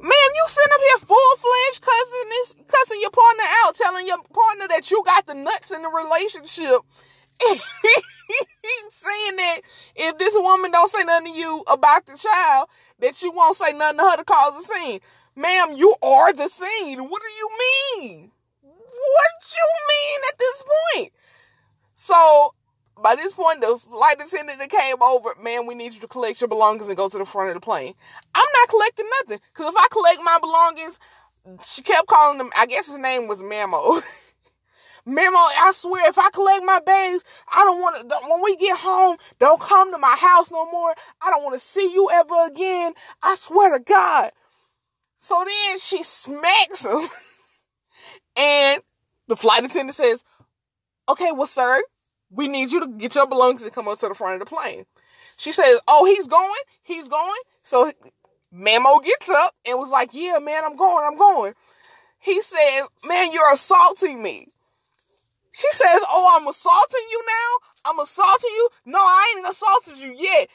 Man, 0.00 0.28
you 0.34 0.44
sitting 0.46 0.72
up 0.74 0.80
here 0.80 1.08
full 1.08 1.36
fledged 1.36 1.82
cussing 1.82 2.28
this, 2.28 2.54
cussing 2.68 3.00
your 3.00 3.10
partner 3.10 3.44
out, 3.64 3.74
telling 3.74 4.06
your 4.06 4.18
partner 4.32 4.68
that 4.68 4.90
you 4.90 5.02
got 5.04 5.26
the 5.26 5.34
nuts 5.34 5.72
in 5.72 5.82
the 5.82 5.88
relationship. 5.88 6.82
saying 8.90 9.36
that 9.36 9.58
if 9.96 10.18
this 10.18 10.34
woman 10.36 10.70
don't 10.70 10.90
say 10.90 11.02
nothing 11.04 11.32
to 11.32 11.38
you 11.38 11.64
about 11.68 12.06
the 12.06 12.16
child, 12.16 12.68
that 13.00 13.22
you 13.22 13.32
won't 13.32 13.56
say 13.56 13.72
nothing 13.72 13.98
to 13.98 14.04
her 14.04 14.16
to 14.18 14.24
cause 14.24 14.64
a 14.64 14.72
scene. 14.72 15.00
Ma'am, 15.34 15.72
you 15.74 15.94
are 16.02 16.32
the 16.32 16.48
scene. 16.48 16.98
What 17.00 17.22
do 17.22 17.28
you 17.28 17.50
mean? 18.00 18.30
What 18.98 19.54
you 19.54 19.66
mean 19.88 20.20
at 20.28 20.38
this 20.38 20.64
point? 20.66 21.12
So 21.94 22.54
by 23.02 23.14
this 23.14 23.32
point, 23.32 23.60
the 23.60 23.78
flight 23.78 24.16
attendant 24.20 24.58
that 24.58 24.70
came 24.70 25.02
over, 25.02 25.34
man, 25.42 25.66
we 25.66 25.74
need 25.74 25.94
you 25.94 26.00
to 26.00 26.08
collect 26.08 26.40
your 26.40 26.48
belongings 26.48 26.88
and 26.88 26.96
go 26.96 27.08
to 27.08 27.18
the 27.18 27.24
front 27.24 27.50
of 27.50 27.54
the 27.54 27.60
plane. 27.60 27.94
I'm 28.34 28.46
not 28.54 28.68
collecting 28.68 29.06
nothing. 29.20 29.40
Because 29.52 29.72
if 29.72 29.76
I 29.76 29.86
collect 29.90 30.20
my 30.22 30.38
belongings, 30.40 30.98
she 31.64 31.82
kept 31.82 32.06
calling 32.08 32.38
them, 32.38 32.50
I 32.56 32.66
guess 32.66 32.86
his 32.86 32.98
name 32.98 33.28
was 33.28 33.42
Memo. 33.42 34.00
Memo, 35.06 35.36
I 35.38 35.72
swear, 35.74 36.08
if 36.08 36.18
I 36.18 36.28
collect 36.30 36.64
my 36.64 36.80
bags, 36.80 37.24
I 37.50 37.64
don't 37.64 37.80
want 37.80 38.08
to, 38.08 38.28
when 38.28 38.42
we 38.42 38.56
get 38.56 38.76
home, 38.76 39.16
don't 39.38 39.60
come 39.60 39.90
to 39.92 39.98
my 39.98 40.14
house 40.18 40.50
no 40.50 40.70
more. 40.70 40.94
I 41.22 41.30
don't 41.30 41.42
want 41.42 41.54
to 41.54 41.60
see 41.60 41.92
you 41.92 42.10
ever 42.12 42.46
again. 42.46 42.92
I 43.22 43.34
swear 43.36 43.78
to 43.78 43.82
God. 43.82 44.30
So 45.16 45.42
then 45.46 45.78
she 45.78 46.02
smacks 46.02 46.84
him. 46.84 47.08
and 48.36 48.82
the 49.28 49.36
flight 49.36 49.64
attendant 49.64 49.94
says, 49.94 50.24
okay, 51.08 51.32
well, 51.32 51.46
sir, 51.46 51.80
we 52.30 52.48
need 52.48 52.72
you 52.72 52.80
to 52.80 52.88
get 52.88 53.14
your 53.14 53.26
belongings 53.26 53.62
and 53.62 53.72
come 53.72 53.88
up 53.88 53.98
to 53.98 54.08
the 54.08 54.14
front 54.14 54.40
of 54.40 54.48
the 54.48 54.54
plane. 54.54 54.84
She 55.38 55.52
says, 55.52 55.80
Oh, 55.86 56.04
he's 56.04 56.26
going? 56.26 56.62
He's 56.82 57.08
going? 57.08 57.40
So 57.62 57.90
Mamo 58.54 59.02
gets 59.02 59.28
up 59.28 59.52
and 59.66 59.78
was 59.78 59.90
like, 59.90 60.10
Yeah, 60.12 60.38
man, 60.40 60.64
I'm 60.64 60.76
going, 60.76 61.04
I'm 61.04 61.16
going. 61.16 61.54
He 62.18 62.40
says, 62.42 62.88
Man, 63.04 63.32
you're 63.32 63.52
assaulting 63.52 64.22
me. 64.22 64.48
She 65.52 65.68
says, 65.70 66.00
Oh, 66.08 66.38
I'm 66.38 66.48
assaulting 66.48 67.06
you 67.10 67.24
now? 67.26 67.90
I'm 67.90 67.98
assaulting 68.00 68.50
you? 68.50 68.68
No, 68.86 68.98
I 68.98 69.34
ain't 69.36 69.48
assaulted 69.48 69.98
you 69.98 70.14
yet. 70.18 70.48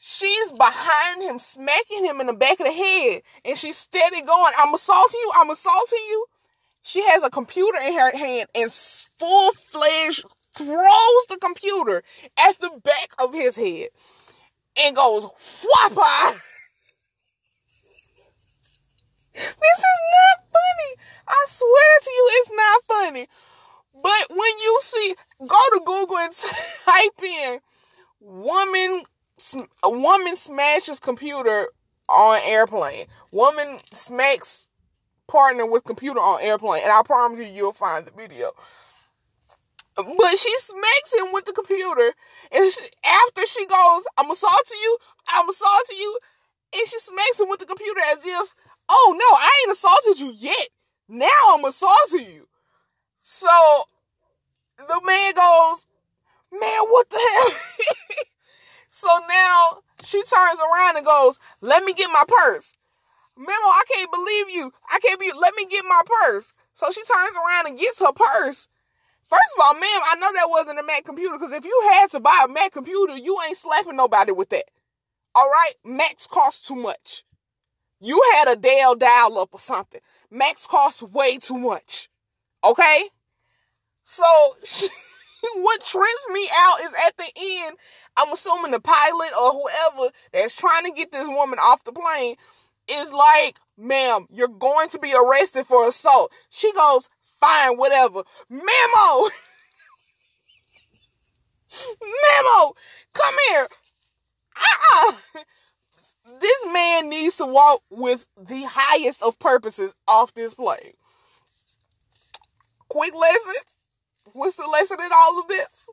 She's 0.00 0.52
behind 0.52 1.22
him, 1.22 1.40
smacking 1.40 2.04
him 2.04 2.20
in 2.20 2.28
the 2.28 2.32
back 2.32 2.60
of 2.60 2.66
the 2.66 2.72
head. 2.72 3.22
And 3.44 3.58
she's 3.58 3.76
steady 3.76 4.22
going, 4.22 4.52
I'm 4.56 4.72
assaulting 4.72 5.20
you, 5.20 5.32
I'm 5.34 5.50
assaulting 5.50 6.04
you. 6.08 6.26
She 6.82 7.02
has 7.02 7.22
a 7.22 7.30
computer 7.30 7.78
in 7.78 7.94
her 7.94 8.16
hand 8.16 8.48
and 8.54 8.72
full 8.72 9.52
fledged 9.52 10.24
throws 10.54 11.26
the 11.28 11.38
computer 11.40 12.02
at 12.38 12.58
the 12.60 12.70
back 12.82 13.10
of 13.22 13.34
his 13.34 13.56
head 13.56 13.88
and 14.76 14.96
goes, 14.96 15.24
whoppa! 15.24 16.32
this 19.34 19.44
is 19.44 20.00
not 20.14 20.46
funny. 20.50 20.96
I 21.28 21.44
swear 21.48 22.00
to 22.02 22.10
you, 22.10 22.28
it's 22.32 22.50
not 22.50 22.82
funny. 22.88 23.26
But 23.94 24.30
when 24.30 24.58
you 24.62 24.78
see, 24.80 25.14
go 25.40 25.46
to 25.72 25.82
Google 25.84 26.18
and 26.18 26.32
type 26.84 27.22
in 27.22 27.58
woman, 28.20 29.02
a 29.82 29.90
woman 29.90 30.36
smashes 30.36 31.00
computer 31.00 31.68
on 32.08 32.40
airplane. 32.44 33.06
Woman 33.32 33.78
smacks 33.92 34.67
partner 35.28 35.66
with 35.66 35.84
computer 35.84 36.20
on 36.20 36.42
airplane. 36.42 36.82
And 36.82 36.92
I 36.92 37.02
promise 37.04 37.38
you, 37.38 37.46
you'll 37.46 37.72
find 37.72 38.04
the 38.04 38.12
video. 38.12 38.52
But 39.96 40.38
she 40.38 40.56
smacks 40.58 41.14
him 41.18 41.32
with 41.32 41.44
the 41.44 41.52
computer, 41.52 42.14
and 42.52 42.72
she, 42.72 42.88
after 43.04 43.44
she 43.46 43.66
goes, 43.66 44.04
"I'm 44.16 44.30
assaulting 44.30 44.78
you, 44.80 44.98
I'm 45.26 45.48
assaulting 45.48 45.98
you," 45.98 46.18
and 46.74 46.88
she 46.88 46.98
smacks 47.00 47.40
him 47.40 47.48
with 47.48 47.58
the 47.58 47.66
computer 47.66 48.00
as 48.12 48.24
if, 48.24 48.54
"Oh 48.88 49.16
no, 49.18 49.36
I 49.36 49.50
ain't 49.62 49.72
assaulted 49.72 50.20
you 50.20 50.30
yet. 50.30 50.68
Now 51.08 51.26
I'm 51.48 51.64
assaulting 51.64 52.32
you." 52.32 52.48
So 53.18 53.48
the 54.78 55.00
man 55.04 55.32
goes, 55.34 55.88
"Man, 56.52 56.82
what 56.90 57.10
the 57.10 57.18
hell?" 57.18 57.60
so 58.88 59.08
now 59.28 59.82
she 60.04 60.22
turns 60.22 60.60
around 60.60 60.96
and 60.96 61.04
goes, 61.04 61.40
"Let 61.60 61.82
me 61.82 61.92
get 61.92 62.08
my 62.12 62.22
purse." 62.28 62.77
Memo, 63.38 63.52
I 63.52 63.82
can't 63.94 64.12
believe 64.12 64.50
you. 64.50 64.72
I 64.92 64.98
can't 64.98 65.20
be. 65.20 65.30
Let 65.38 65.54
me 65.54 65.66
get 65.66 65.84
my 65.88 66.00
purse. 66.04 66.52
So 66.72 66.90
she 66.90 67.02
turns 67.02 67.36
around 67.36 67.68
and 67.68 67.78
gets 67.78 68.00
her 68.00 68.12
purse 68.12 68.68
First 69.28 69.54
of 69.58 69.64
all, 69.66 69.74
ma'am, 69.74 69.82
I 69.82 70.14
know 70.14 70.28
that 70.32 70.48
wasn't 70.48 70.78
a 70.78 70.82
Mac 70.82 71.04
computer 71.04 71.36
because 71.36 71.52
if 71.52 71.64
you 71.66 71.90
had 71.92 72.08
to 72.12 72.20
buy 72.20 72.46
a 72.46 72.50
Mac 72.50 72.72
computer, 72.72 73.14
you 73.14 73.36
ain't 73.46 73.58
slapping 73.58 73.96
nobody 73.96 74.32
with 74.32 74.48
that. 74.48 74.64
All 75.34 75.46
right? 75.46 75.72
Macs 75.84 76.26
cost 76.26 76.66
too 76.66 76.76
much. 76.76 77.24
You 78.00 78.22
had 78.36 78.48
a 78.50 78.56
Dell 78.56 78.94
dial 78.94 79.36
up 79.38 79.50
or 79.52 79.60
something. 79.60 80.00
Macs 80.30 80.66
cost 80.66 81.02
way 81.02 81.36
too 81.36 81.58
much. 81.58 82.08
Okay? 82.64 83.02
So, 84.02 84.24
what 85.56 85.84
trips 85.84 86.26
me 86.32 86.48
out 86.50 86.80
is 86.80 86.92
at 87.06 87.16
the 87.18 87.30
end, 87.38 87.76
I'm 88.16 88.32
assuming 88.32 88.72
the 88.72 88.80
pilot 88.80 89.30
or 89.38 89.52
whoever 89.52 90.10
that's 90.32 90.56
trying 90.56 90.84
to 90.84 90.92
get 90.92 91.12
this 91.12 91.28
woman 91.28 91.58
off 91.58 91.84
the 91.84 91.92
plane 91.92 92.36
is 92.90 93.12
like, 93.12 93.58
ma'am, 93.76 94.26
you're 94.30 94.48
going 94.48 94.88
to 94.90 94.98
be 94.98 95.14
arrested 95.14 95.66
for 95.66 95.88
assault. 95.88 96.32
She 96.50 96.72
goes, 96.72 97.08
Fine, 97.40 97.76
whatever. 97.76 98.22
Memo! 98.50 98.64
Memo! 102.02 102.74
Come 103.14 103.34
here! 103.50 103.68
Ah! 104.56 105.22
this 106.40 106.66
man 106.72 107.08
needs 107.08 107.36
to 107.36 107.46
walk 107.46 107.82
with 107.90 108.26
the 108.36 108.64
highest 108.68 109.22
of 109.22 109.38
purposes 109.38 109.94
off 110.08 110.34
this 110.34 110.54
plane. 110.54 110.94
Quick 112.88 113.14
lesson. 113.14 113.62
What's 114.32 114.56
the 114.56 114.66
lesson 114.66 114.98
in 115.00 115.10
all 115.14 115.40
of 115.40 115.48
this? 115.48 115.88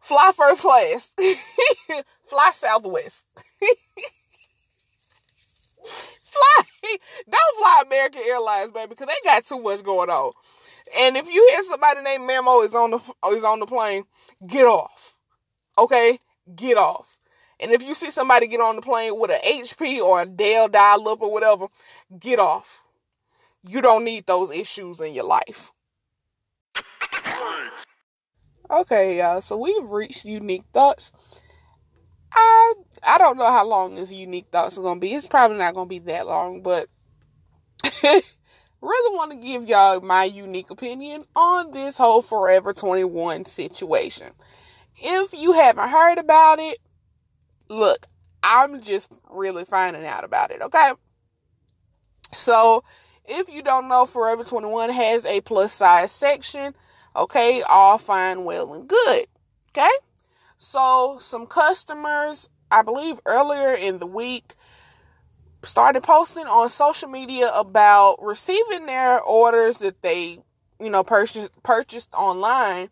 Fly 0.00 0.30
first 0.36 0.60
class. 0.60 1.14
Fly 2.24 2.50
Southwest. 2.52 3.24
fly. 5.84 6.62
Don't 7.30 7.58
fly 7.58 7.82
American 7.86 8.22
Airlines, 8.26 8.72
baby, 8.72 8.88
because 8.90 9.06
they 9.06 9.28
got 9.28 9.44
too 9.44 9.58
much 9.60 9.82
going 9.82 10.10
on. 10.10 10.32
And 10.98 11.16
if 11.16 11.28
you 11.28 11.46
hear 11.50 11.62
somebody 11.64 12.02
named 12.02 12.26
Memo 12.26 12.60
is 12.62 12.74
on 12.74 12.90
the 12.92 13.00
is 13.30 13.44
on 13.44 13.60
the 13.60 13.66
plane, 13.66 14.04
get 14.46 14.64
off. 14.64 15.16
Okay? 15.78 16.18
Get 16.54 16.76
off. 16.76 17.18
And 17.60 17.72
if 17.72 17.82
you 17.82 17.94
see 17.94 18.10
somebody 18.10 18.46
get 18.46 18.60
on 18.60 18.76
the 18.76 18.82
plane 18.82 19.18
with 19.18 19.30
an 19.30 19.40
HP 19.44 20.00
or 20.00 20.22
a 20.22 20.26
Dell 20.26 20.68
dial 20.68 21.08
up 21.08 21.20
or 21.20 21.32
whatever, 21.32 21.66
get 22.18 22.38
off. 22.38 22.82
You 23.66 23.82
don't 23.82 24.04
need 24.04 24.26
those 24.26 24.50
issues 24.50 25.00
in 25.00 25.12
your 25.12 25.24
life. 25.24 25.72
Okay, 28.70 29.18
y'all. 29.18 29.40
So 29.40 29.56
we've 29.56 29.90
reached 29.90 30.24
unique 30.24 30.64
thoughts. 30.72 31.10
I 33.08 33.18
don't 33.18 33.38
know 33.38 33.50
how 33.50 33.66
long 33.66 33.94
this 33.94 34.12
unique 34.12 34.48
thoughts 34.48 34.78
are 34.78 34.82
gonna 34.82 35.00
be. 35.00 35.14
It's 35.14 35.26
probably 35.26 35.58
not 35.58 35.74
gonna 35.74 35.86
be 35.86 36.00
that 36.00 36.26
long, 36.26 36.62
but 36.62 36.88
really 38.80 39.16
want 39.16 39.32
to 39.32 39.38
give 39.38 39.68
y'all 39.68 40.00
my 40.00 40.24
unique 40.24 40.70
opinion 40.70 41.24
on 41.34 41.70
this 41.70 41.96
whole 41.98 42.22
Forever 42.22 42.72
21 42.72 43.44
situation. 43.44 44.32
If 44.96 45.32
you 45.32 45.52
haven't 45.52 45.88
heard 45.88 46.18
about 46.18 46.58
it, 46.58 46.78
look, 47.68 48.06
I'm 48.42 48.80
just 48.80 49.10
really 49.30 49.64
finding 49.64 50.04
out 50.06 50.24
about 50.24 50.50
it, 50.50 50.62
okay? 50.62 50.92
So, 52.32 52.84
if 53.24 53.48
you 53.48 53.62
don't 53.62 53.88
know, 53.88 54.06
Forever 54.06 54.44
21 54.44 54.90
has 54.90 55.24
a 55.24 55.40
plus 55.40 55.72
size 55.72 56.12
section, 56.12 56.74
okay? 57.16 57.62
All 57.62 57.98
fine, 57.98 58.44
well, 58.44 58.74
and 58.74 58.88
good, 58.88 59.26
okay? 59.70 59.88
So, 60.56 61.16
some 61.20 61.46
customers, 61.46 62.48
I 62.70 62.82
believe 62.82 63.20
earlier 63.26 63.74
in 63.74 63.98
the 63.98 64.06
week, 64.06 64.54
started 65.64 66.02
posting 66.02 66.46
on 66.46 66.68
social 66.68 67.08
media 67.08 67.50
about 67.54 68.16
receiving 68.22 68.86
their 68.86 69.20
orders 69.20 69.78
that 69.78 70.02
they, 70.02 70.38
you 70.80 70.90
know, 70.90 71.02
purchased 71.02 71.50
purchased 71.62 72.14
online. 72.14 72.88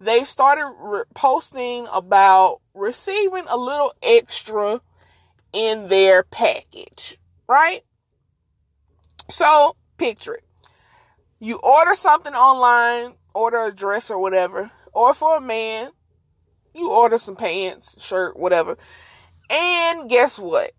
They 0.00 0.24
started 0.24 0.72
re- 0.78 1.04
posting 1.14 1.86
about 1.92 2.60
receiving 2.74 3.44
a 3.48 3.56
little 3.56 3.92
extra 4.02 4.80
in 5.52 5.88
their 5.88 6.22
package, 6.22 7.18
right? 7.48 7.80
So, 9.28 9.76
picture 9.98 10.34
it. 10.34 10.44
You 11.38 11.58
order 11.62 11.94
something 11.94 12.34
online, 12.34 13.14
order 13.34 13.64
a 13.64 13.72
dress 13.72 14.10
or 14.10 14.18
whatever, 14.18 14.70
or 14.92 15.14
for 15.14 15.36
a 15.36 15.40
man, 15.40 15.90
you 16.74 16.90
order 16.90 17.18
some 17.18 17.36
pants, 17.36 18.02
shirt, 18.02 18.38
whatever. 18.38 18.76
And 19.50 20.08
guess 20.08 20.38
what? 20.38 20.72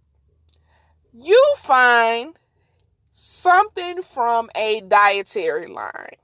you 1.14 1.54
find 1.58 2.38
something 3.12 4.02
from 4.02 4.50
a 4.56 4.82
dietary 4.82 5.68
line 5.68 6.16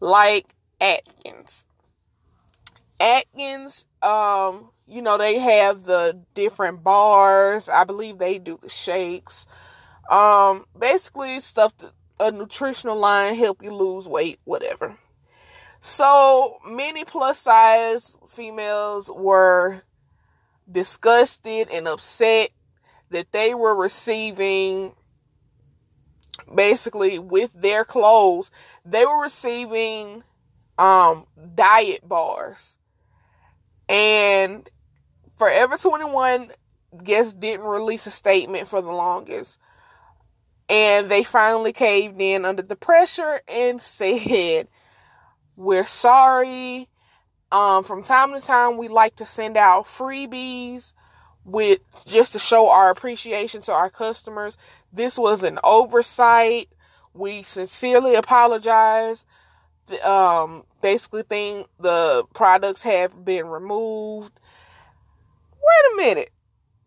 like 0.00 0.54
Atkins. 0.80 1.66
Atkins, 2.98 3.86
um, 4.02 4.70
you 4.86 5.02
know, 5.02 5.18
they 5.18 5.38
have 5.38 5.84
the 5.84 6.20
different 6.34 6.82
bars. 6.82 7.68
I 7.68 7.84
believe 7.84 8.18
they 8.18 8.38
do 8.38 8.58
the 8.60 8.68
shakes. 8.68 9.46
Um, 10.10 10.64
basically 10.78 11.40
stuff 11.40 11.76
that 11.78 11.92
a 12.18 12.30
nutritional 12.30 12.96
line 12.96 13.34
help 13.34 13.62
you 13.62 13.72
lose 13.72 14.06
weight, 14.08 14.38
whatever. 14.44 14.96
So 15.80 16.58
many 16.66 17.04
plus 17.04 17.38
size 17.38 18.16
females 18.28 19.10
were 19.14 19.82
disgusted 20.70 21.68
and 21.70 21.88
upset 21.88 22.50
that 23.10 23.32
they 23.32 23.54
were 23.54 23.74
receiving 23.74 24.94
basically 26.54 27.18
with 27.18 27.52
their 27.52 27.84
clothes, 27.84 28.50
they 28.84 29.04
were 29.04 29.22
receiving 29.22 30.22
um 30.78 31.26
diet 31.54 32.06
bars. 32.08 32.76
And 33.88 34.68
Forever 35.40 35.78
21 35.78 36.50
guess 37.02 37.32
didn't 37.32 37.64
release 37.64 38.06
a 38.06 38.10
statement 38.10 38.68
for 38.68 38.82
the 38.82 38.90
longest. 38.90 39.58
And 40.68 41.10
they 41.10 41.24
finally 41.24 41.72
caved 41.72 42.20
in 42.20 42.44
under 42.44 42.60
the 42.60 42.76
pressure 42.76 43.40
and 43.48 43.80
said, 43.80 44.68
We're 45.56 45.86
sorry. 45.86 46.89
Um, 47.52 47.82
from 47.82 48.02
time 48.02 48.32
to 48.32 48.40
time, 48.40 48.76
we 48.76 48.88
like 48.88 49.16
to 49.16 49.24
send 49.24 49.56
out 49.56 49.84
freebies 49.84 50.92
with 51.44 51.80
just 52.06 52.32
to 52.34 52.38
show 52.38 52.70
our 52.70 52.90
appreciation 52.90 53.60
to 53.62 53.72
our 53.72 53.90
customers. 53.90 54.56
This 54.92 55.18
was 55.18 55.42
an 55.42 55.58
oversight. 55.64 56.68
We 57.12 57.42
sincerely 57.42 58.14
apologize. 58.14 59.24
Um, 60.04 60.64
basically, 60.80 61.24
think 61.24 61.66
the 61.80 62.24
products 62.34 62.82
have 62.84 63.24
been 63.24 63.46
removed. 63.48 64.32
Wait 65.52 65.92
a 65.92 65.96
minute. 65.96 66.30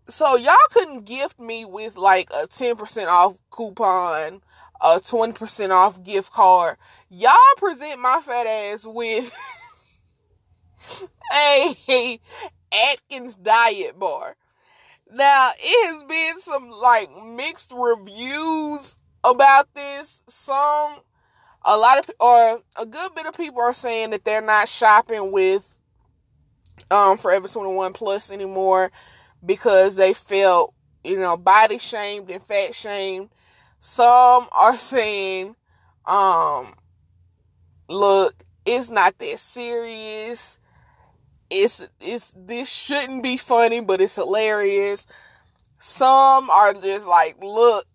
So 0.07 0.35
y'all 0.35 0.55
couldn't 0.71 1.05
gift 1.05 1.39
me 1.39 1.65
with 1.65 1.97
like 1.97 2.29
a 2.31 2.47
10% 2.47 3.07
off 3.07 3.37
coupon, 3.49 4.41
a 4.81 4.99
20% 4.99 5.69
off 5.71 6.03
gift 6.03 6.31
card. 6.31 6.77
Y'all 7.09 7.35
present 7.57 7.99
my 7.99 8.21
fat 8.25 8.47
ass 8.47 8.85
with 8.85 9.31
a 11.33 12.19
Atkins 12.91 13.35
diet 13.35 13.99
bar. 13.99 14.35
Now, 15.11 15.51
it 15.57 15.93
has 15.93 16.03
been 16.03 16.39
some 16.39 16.69
like 16.71 17.09
mixed 17.23 17.71
reviews 17.71 18.95
about 19.23 19.73
this. 19.73 20.23
Some, 20.27 20.95
a 21.63 21.77
lot 21.77 21.99
of, 21.99 22.09
or 22.19 22.61
a 22.77 22.85
good 22.85 23.13
bit 23.15 23.25
of 23.25 23.37
people 23.37 23.61
are 23.61 23.73
saying 23.73 24.09
that 24.11 24.25
they're 24.25 24.41
not 24.41 24.67
shopping 24.67 25.31
with 25.31 25.67
um 26.89 27.17
Forever 27.17 27.47
21 27.47 27.93
Plus 27.93 28.31
anymore 28.31 28.91
because 29.45 29.95
they 29.95 30.13
felt, 30.13 30.73
you 31.03 31.17
know, 31.17 31.37
body 31.37 31.77
shamed 31.77 32.29
and 32.29 32.41
fat 32.41 32.73
shamed. 32.73 33.29
Some 33.79 34.47
are 34.51 34.77
saying, 34.77 35.55
um, 36.05 36.73
look, 37.89 38.33
it's 38.65 38.89
not 38.89 39.17
that 39.19 39.39
serious 39.39 40.57
it's 41.49 41.87
it's 42.01 42.33
this 42.35 42.71
shouldn't 42.71 43.23
be 43.23 43.37
funny, 43.37 43.81
but 43.81 44.01
it's 44.01 44.15
hilarious. 44.15 45.07
Some 45.79 46.49
are 46.49 46.73
just 46.73 47.05
like, 47.07 47.37
look, 47.41 47.85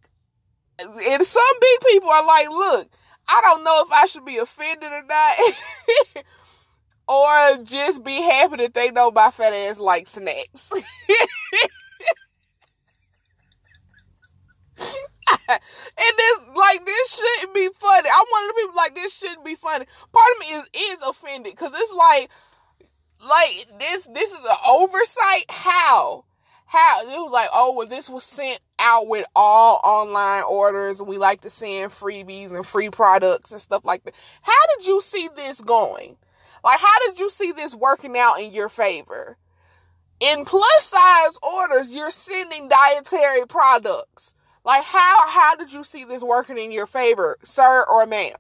and 0.81 1.23
some 1.25 1.43
big 1.61 1.81
people 1.91 2.11
are 2.11 2.27
like, 2.27 2.49
look, 2.51 2.89
I 3.27 3.41
don't 3.43 3.65
know 3.65 3.83
if 3.87 3.93
I 3.93 4.07
should 4.07 4.25
be 4.25 4.39
offended 4.39 4.91
or 4.91 5.05
not. 5.05 6.25
or 7.09 7.65
just 7.65 8.05
be 8.05 8.21
happy 8.23 8.57
that 8.57 8.75
they 8.75 8.91
know 8.91 9.11
my 9.11 9.31
fat 9.31 9.53
ass 9.53 9.79
like 9.79 10.07
snacks. 10.07 10.71
and 15.49 15.61
this 16.17 16.39
like 16.55 16.85
this 16.85 17.15
shouldn't 17.17 17.55
be 17.55 17.69
funny. 17.75 18.09
I'm 18.13 18.27
one 18.31 18.43
of 18.45 18.49
the 18.49 18.61
people 18.61 18.77
like 18.77 18.95
this 18.95 19.17
shouldn't 19.19 19.45
be 19.45 19.55
funny. 19.55 19.87
Part 20.13 20.29
of 20.35 20.41
me 20.41 20.47
is 20.47 20.95
is 20.95 21.03
offended 21.03 21.53
because 21.53 21.73
it's 21.75 21.93
like 21.95 22.31
like 23.27 23.79
this 23.79 24.07
this 24.07 24.33
is 24.33 24.45
an 24.45 24.57
oversight? 24.69 25.47
How? 25.49 26.25
How? 26.67 27.03
It 27.03 27.07
was 27.07 27.33
like 27.33 27.49
oh 27.53 27.75
well 27.77 27.87
this 27.87 28.09
was 28.11 28.25
sent 28.25 28.61
out 28.79 29.09
with 29.09 29.27
all 29.35 29.81
online 29.85 30.45
orders. 30.45 31.03
We 31.03 31.19
like 31.19 31.41
to 31.43 31.51
send 31.51 31.91
freebies 31.91 32.53
and 32.53 32.65
free 32.65 32.91
products 32.91 33.53
and 33.53 33.61
stuff 33.61 33.85
like 33.85 34.05
that. 34.05 34.15
How 34.43 34.77
did 34.77 34.87
you 34.87 35.01
see 35.01 35.29
this 35.35 35.61
going? 35.61 36.17
Like 36.65 36.79
how 36.79 36.99
did 37.07 37.19
you 37.19 37.31
see 37.31 37.53
this 37.53 37.75
working 37.75 38.17
out 38.17 38.37
in 38.37 38.53
your 38.53 38.69
favor? 38.69 39.37
In 40.21 40.45
plus 40.45 40.85
size 40.85 41.39
orders 41.43 41.91
you're 41.91 42.11
sending 42.11 42.69
dietary 42.69 43.47
products. 43.47 44.35
Like 44.65 44.85
how 44.85 45.29
how 45.29 45.55
did 45.57 45.73
you 45.73 45.85
see 45.85 46.05
this 46.05 46.23
working 46.23 46.59
in 46.59 46.71
your 46.71 46.87
favor 46.87 47.39
sir 47.43 47.85
or 47.89 48.07
ma'am 48.07 48.37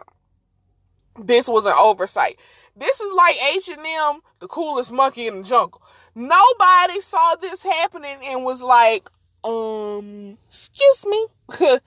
this 1.16 1.48
was 1.48 1.66
an 1.66 1.74
oversight 1.78 2.38
this 2.78 3.00
is 3.00 3.12
like 3.12 3.36
H&M, 3.56 4.20
the 4.38 4.46
coolest 4.46 4.92
monkey 4.92 5.26
in 5.26 5.38
the 5.38 5.42
jungle. 5.42 5.82
Nobody 6.14 7.00
saw 7.00 7.34
this 7.40 7.62
happening 7.62 8.18
and 8.24 8.44
was 8.44 8.62
like, 8.62 9.08
um, 9.44 10.38
excuse 10.46 11.04
me. 11.06 11.26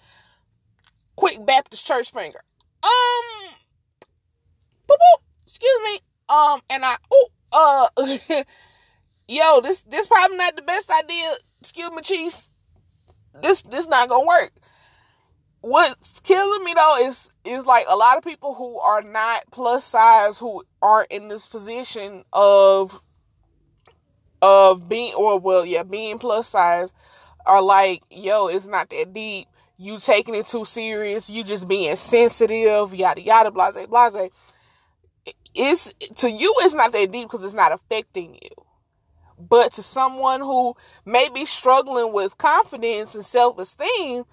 Quick 1.15 1.45
Baptist 1.45 1.85
church 1.85 2.11
finger. 2.11 2.41
Um, 2.83 3.53
boop, 4.87 4.95
boop, 4.95 5.21
excuse 5.43 5.79
me. 5.85 5.99
Um, 6.27 6.59
and 6.69 6.83
I, 6.83 6.95
oh, 7.11 7.29
uh, 7.53 7.87
yo, 9.27 9.61
this, 9.61 9.83
this 9.83 10.07
probably 10.07 10.37
not 10.37 10.55
the 10.55 10.61
best 10.61 10.91
idea. 11.03 11.31
Excuse 11.61 11.91
me, 11.91 12.01
chief. 12.01 12.49
this 13.41 13.61
this 13.61 13.87
not 13.87 14.09
gonna 14.09 14.25
work. 14.25 14.51
What's 15.61 16.19
killing 16.21 16.63
me 16.63 16.73
though 16.73 16.97
is 17.05 17.31
is 17.45 17.67
like 17.67 17.85
a 17.87 17.95
lot 17.95 18.17
of 18.17 18.23
people 18.23 18.55
who 18.55 18.79
are 18.79 19.03
not 19.03 19.43
plus 19.51 19.85
size 19.85 20.39
who 20.39 20.63
aren't 20.81 21.11
in 21.11 21.27
this 21.27 21.45
position 21.45 22.23
of 22.33 22.99
of 24.41 24.89
being 24.89 25.13
or 25.13 25.39
well 25.39 25.63
yeah 25.63 25.83
being 25.83 26.17
plus 26.17 26.47
size 26.47 26.91
are 27.45 27.61
like 27.61 28.01
yo 28.09 28.47
it's 28.47 28.65
not 28.65 28.89
that 28.89 29.13
deep. 29.13 29.47
You 29.77 29.99
taking 29.99 30.35
it 30.35 30.47
too 30.47 30.65
serious. 30.65 31.29
You 31.29 31.43
just 31.43 31.67
being 31.67 31.95
sensitive 31.95 32.95
yada 32.95 33.21
yada 33.21 33.51
blase 33.51 33.85
blase. 33.85 34.29
It's 35.53 35.93
to 36.15 36.31
you 36.31 36.53
it's 36.59 36.73
not 36.73 36.91
that 36.91 37.11
deep 37.11 37.29
because 37.29 37.45
it's 37.45 37.53
not 37.53 37.71
affecting 37.71 38.33
you. 38.33 38.49
But 39.37 39.73
to 39.73 39.83
someone 39.83 40.39
who 40.39 40.75
may 41.05 41.29
be 41.29 41.45
struggling 41.45 42.13
with 42.13 42.37
confidence 42.39 43.13
and 43.13 43.25
self-esteem 43.25 44.23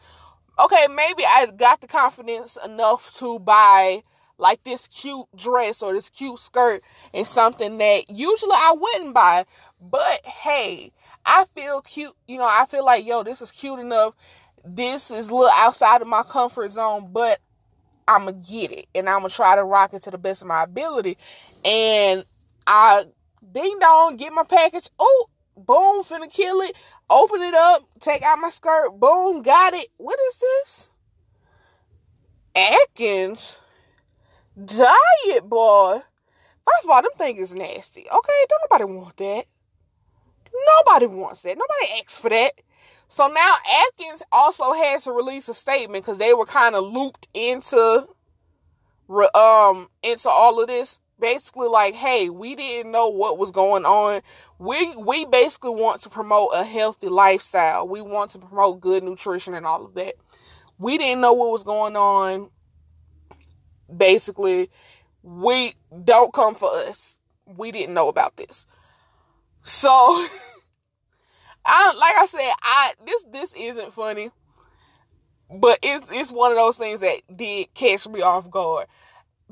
okay 0.58 0.86
maybe 0.94 1.24
i 1.26 1.46
got 1.56 1.80
the 1.80 1.86
confidence 1.86 2.56
enough 2.64 3.12
to 3.14 3.38
buy 3.38 4.02
like 4.38 4.62
this 4.64 4.86
cute 4.88 5.26
dress 5.36 5.82
or 5.82 5.92
this 5.92 6.08
cute 6.08 6.38
skirt 6.38 6.82
and 7.12 7.26
something 7.26 7.78
that 7.78 8.08
usually 8.08 8.52
i 8.52 8.74
wouldn't 8.76 9.14
buy 9.14 9.44
but 9.80 10.24
hey 10.24 10.92
i 11.26 11.44
feel 11.54 11.80
cute 11.82 12.14
you 12.26 12.38
know 12.38 12.48
i 12.48 12.64
feel 12.68 12.84
like 12.84 13.06
yo 13.06 13.22
this 13.22 13.42
is 13.42 13.50
cute 13.50 13.78
enough 13.78 14.14
this 14.64 15.10
is 15.10 15.28
a 15.28 15.34
little 15.34 15.50
outside 15.56 16.02
of 16.02 16.08
my 16.08 16.22
comfort 16.22 16.70
zone 16.70 17.08
but 17.12 17.38
I'm 18.08 18.24
gonna 18.24 18.38
get 18.38 18.72
it 18.72 18.86
and 18.94 19.08
I'm 19.08 19.18
gonna 19.18 19.28
try 19.28 19.54
to 19.54 19.64
rock 19.64 19.92
it 19.92 20.02
to 20.02 20.10
the 20.10 20.18
best 20.18 20.40
of 20.40 20.48
my 20.48 20.62
ability. 20.62 21.18
And 21.64 22.24
I 22.66 23.04
ding 23.52 23.78
dong 23.78 24.16
get 24.16 24.32
my 24.32 24.44
package. 24.44 24.88
Oh, 24.98 25.26
boom, 25.66 26.02
finna 26.04 26.32
kill 26.32 26.60
it. 26.60 26.76
Open 27.10 27.42
it 27.42 27.54
up, 27.54 27.82
take 28.00 28.22
out 28.22 28.38
my 28.38 28.50
skirt. 28.50 28.90
Boom, 28.98 29.42
got 29.42 29.74
it. 29.74 29.86
What 29.98 30.18
is 30.28 30.38
this? 30.38 30.88
Atkins 32.56 33.58
diet 34.64 35.44
boy. 35.44 36.00
First 36.64 36.84
of 36.84 36.90
all, 36.90 37.02
them 37.02 37.10
things 37.16 37.40
is 37.40 37.54
nasty. 37.54 38.02
Okay, 38.02 38.44
don't 38.48 38.62
nobody 38.70 38.84
want 38.92 39.16
that. 39.16 39.44
Nobody 40.84 41.06
wants 41.06 41.42
that. 41.42 41.56
Nobody 41.56 42.00
asks 42.00 42.18
for 42.18 42.30
that. 42.30 42.52
So 43.08 43.26
now 43.26 43.54
Atkins 43.86 44.22
also 44.32 44.72
has 44.72 45.04
to 45.04 45.12
release 45.12 45.48
a 45.48 45.54
statement 45.54 46.04
because 46.04 46.18
they 46.18 46.34
were 46.34 46.44
kind 46.44 46.74
of 46.74 46.84
looped 46.84 47.26
into 47.32 48.06
um 49.34 49.88
into 50.02 50.28
all 50.28 50.60
of 50.60 50.66
this. 50.68 51.00
Basically, 51.20 51.68
like, 51.68 51.94
hey, 51.94 52.30
we 52.30 52.54
didn't 52.54 52.92
know 52.92 53.08
what 53.08 53.38
was 53.38 53.50
going 53.50 53.84
on. 53.84 54.20
We 54.58 54.94
we 54.96 55.24
basically 55.24 55.70
want 55.70 56.02
to 56.02 56.08
promote 56.08 56.50
a 56.54 56.64
healthy 56.64 57.08
lifestyle. 57.08 57.88
We 57.88 58.00
want 58.00 58.30
to 58.30 58.38
promote 58.38 58.80
good 58.80 59.02
nutrition 59.02 59.54
and 59.54 59.66
all 59.66 59.84
of 59.84 59.94
that. 59.94 60.14
We 60.78 60.96
didn't 60.96 61.20
know 61.20 61.32
what 61.32 61.50
was 61.50 61.64
going 61.64 61.96
on. 61.96 62.50
Basically, 63.94 64.70
we 65.22 65.74
don't 66.04 66.32
come 66.32 66.54
for 66.54 66.68
us. 66.68 67.20
We 67.46 67.72
didn't 67.72 67.94
know 67.94 68.08
about 68.08 68.36
this. 68.36 68.66
So 69.62 69.88
I 71.66 71.92
like 71.94 72.14
I 72.22 72.26
said, 72.26 72.52
I 72.62 72.92
this 73.04 73.24
this 73.30 73.54
isn't 73.54 73.92
funny, 73.92 74.30
but 75.50 75.78
it's 75.82 76.06
it's 76.10 76.32
one 76.32 76.50
of 76.52 76.56
those 76.56 76.78
things 76.78 77.00
that 77.00 77.20
did 77.36 77.72
catch 77.74 78.06
me 78.08 78.22
off 78.22 78.50
guard. 78.50 78.86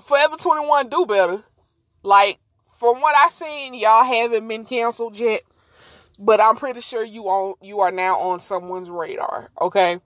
Forever 0.00 0.36
21 0.36 0.88
do 0.88 1.06
better. 1.06 1.42
Like 2.06 2.38
from 2.78 3.00
what 3.00 3.16
I 3.16 3.28
seen, 3.30 3.74
y'all 3.74 4.04
haven't 4.04 4.46
been 4.46 4.64
canceled 4.64 5.18
yet, 5.18 5.42
but 6.20 6.40
I'm 6.40 6.54
pretty 6.54 6.80
sure 6.80 7.04
you 7.04 7.24
on 7.24 7.54
you 7.60 7.80
are 7.80 7.90
now 7.90 8.20
on 8.20 8.38
someone's 8.38 8.88
radar. 8.88 9.50
Okay. 9.60 9.98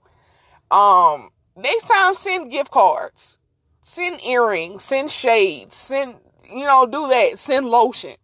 Um, 0.71 1.29
next 1.55 1.83
time 1.83 2.15
send 2.15 2.49
gift 2.49 2.71
cards, 2.71 3.37
send 3.81 4.19
earrings, 4.25 4.83
send 4.83 5.11
shades, 5.11 5.75
send 5.75 6.15
you 6.49 6.65
know 6.65 6.87
do 6.87 7.07
that. 7.07 7.37
Send 7.37 7.67
lotion. 7.67 8.15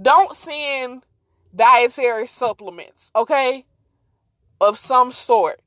Don't 0.00 0.34
send 0.34 1.02
dietary 1.56 2.26
supplements, 2.26 3.10
okay? 3.16 3.64
Of 4.60 4.76
some 4.76 5.12
sort. 5.12 5.62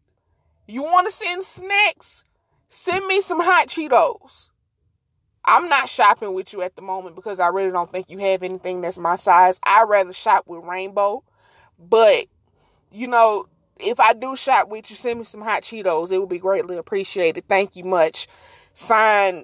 You 0.68 0.84
want 0.84 1.08
to 1.08 1.14
send 1.14 1.44
snacks? 1.44 2.24
Send 2.68 3.06
me 3.08 3.20
some 3.20 3.40
hot 3.40 3.68
Cheetos. 3.68 4.50
I'm 5.46 5.68
not 5.68 5.90
shopping 5.90 6.34
with 6.34 6.54
you 6.54 6.62
at 6.62 6.76
the 6.76 6.82
moment 6.82 7.16
because 7.16 7.40
I 7.40 7.48
really 7.48 7.72
don't 7.72 7.90
think 7.90 8.10
you 8.10 8.18
have 8.20 8.44
anything 8.44 8.82
that's 8.82 8.98
my 8.98 9.16
size. 9.16 9.60
I'd 9.64 9.90
rather 9.90 10.14
shop 10.14 10.46
with 10.48 10.64
Rainbow. 10.64 11.24
But, 11.78 12.28
you 12.92 13.08
know, 13.08 13.48
if 13.80 14.00
I 14.00 14.14
do 14.14 14.36
shop 14.36 14.70
with 14.70 14.90
you, 14.90 14.96
send 14.96 15.20
me 15.20 15.26
some 15.26 15.42
hot 15.42 15.64
Cheetos. 15.64 16.12
It 16.12 16.20
would 16.20 16.30
be 16.30 16.40
greatly 16.40 16.78
appreciated. 16.78 17.48
Thank 17.48 17.76
you 17.76 17.84
much. 17.84 18.28
Sign 18.72 19.44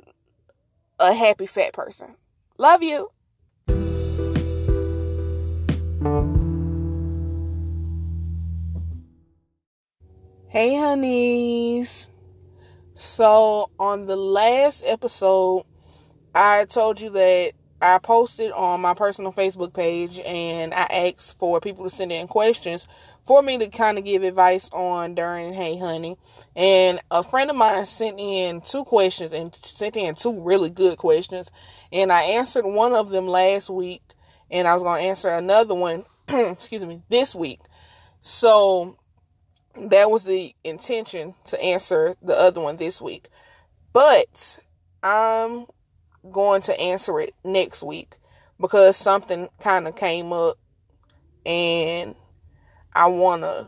a 1.00 1.14
happy 1.14 1.46
fat 1.46 1.74
person. 1.74 2.16
Love 2.58 2.82
you. 2.82 3.10
Hey, 10.48 10.76
honeys. 10.76 12.10
So, 12.94 13.70
on 13.80 14.06
the 14.06 14.16
last 14.16 14.84
episode, 14.86 15.66
I 16.34 16.66
told 16.66 17.02
you 17.02 17.10
that 17.12 17.54
I 17.82 17.98
posted 17.98 18.52
on 18.52 18.82
my 18.82 18.94
personal 18.94 19.32
Facebook 19.32 19.74
page 19.74 20.20
and 20.20 20.74
I 20.74 21.14
asked 21.16 21.40
for 21.40 21.62
people 21.62 21.86
to 21.86 21.90
send 21.90 22.12
in 22.12 22.28
questions 22.28 22.88
for 23.24 23.42
me 23.42 23.58
to 23.58 23.68
kind 23.70 23.98
of 23.98 24.04
give 24.04 24.24
advice 24.24 24.70
on 24.74 25.16
during 25.16 25.54
Hey 25.54 25.78
Honey. 25.78 26.18
And 26.56 27.00
a 27.10 27.24
friend 27.24 27.50
of 27.50 27.56
mine 27.56 27.86
sent 27.86 28.20
in 28.20 28.62
two 28.62 28.84
questions 28.84 29.32
and 29.32 29.54
sent 29.56 29.96
in 29.96 30.14
two 30.14 30.42
really 30.42 30.70
good 30.70 30.98
questions. 30.98 31.52
And 31.92 32.12
I 32.12 32.22
answered 32.24 32.66
one 32.66 32.94
of 32.94 33.10
them 33.10 33.28
last 33.28 33.70
week 33.70 34.02
and 34.52 34.68
I 34.68 34.74
was 34.74 34.84
going 34.84 35.02
to 35.02 35.08
answer 35.08 35.30
another 35.30 35.76
one, 35.76 36.04
excuse 36.28 36.84
me, 36.84 37.02
this 37.10 37.34
week. 37.34 37.62
So 38.20 38.98
that 39.76 40.12
was 40.12 40.26
the 40.26 40.54
intention 40.66 41.34
to 41.46 41.64
answer 41.64 42.16
the 42.22 42.34
other 42.34 42.60
one 42.60 42.76
this 42.76 43.02
week. 43.02 43.30
But 43.94 44.60
I'm 45.02 45.66
going 46.32 46.62
to 46.62 46.80
answer 46.80 47.20
it 47.20 47.34
next 47.44 47.84
week 47.84 48.16
because 48.60 48.98
something 48.98 49.50
kind 49.60 49.88
of 49.88 49.96
came 49.96 50.34
up 50.34 50.58
and 51.46 52.16
I 52.94 53.08
want 53.08 53.44
to 53.44 53.68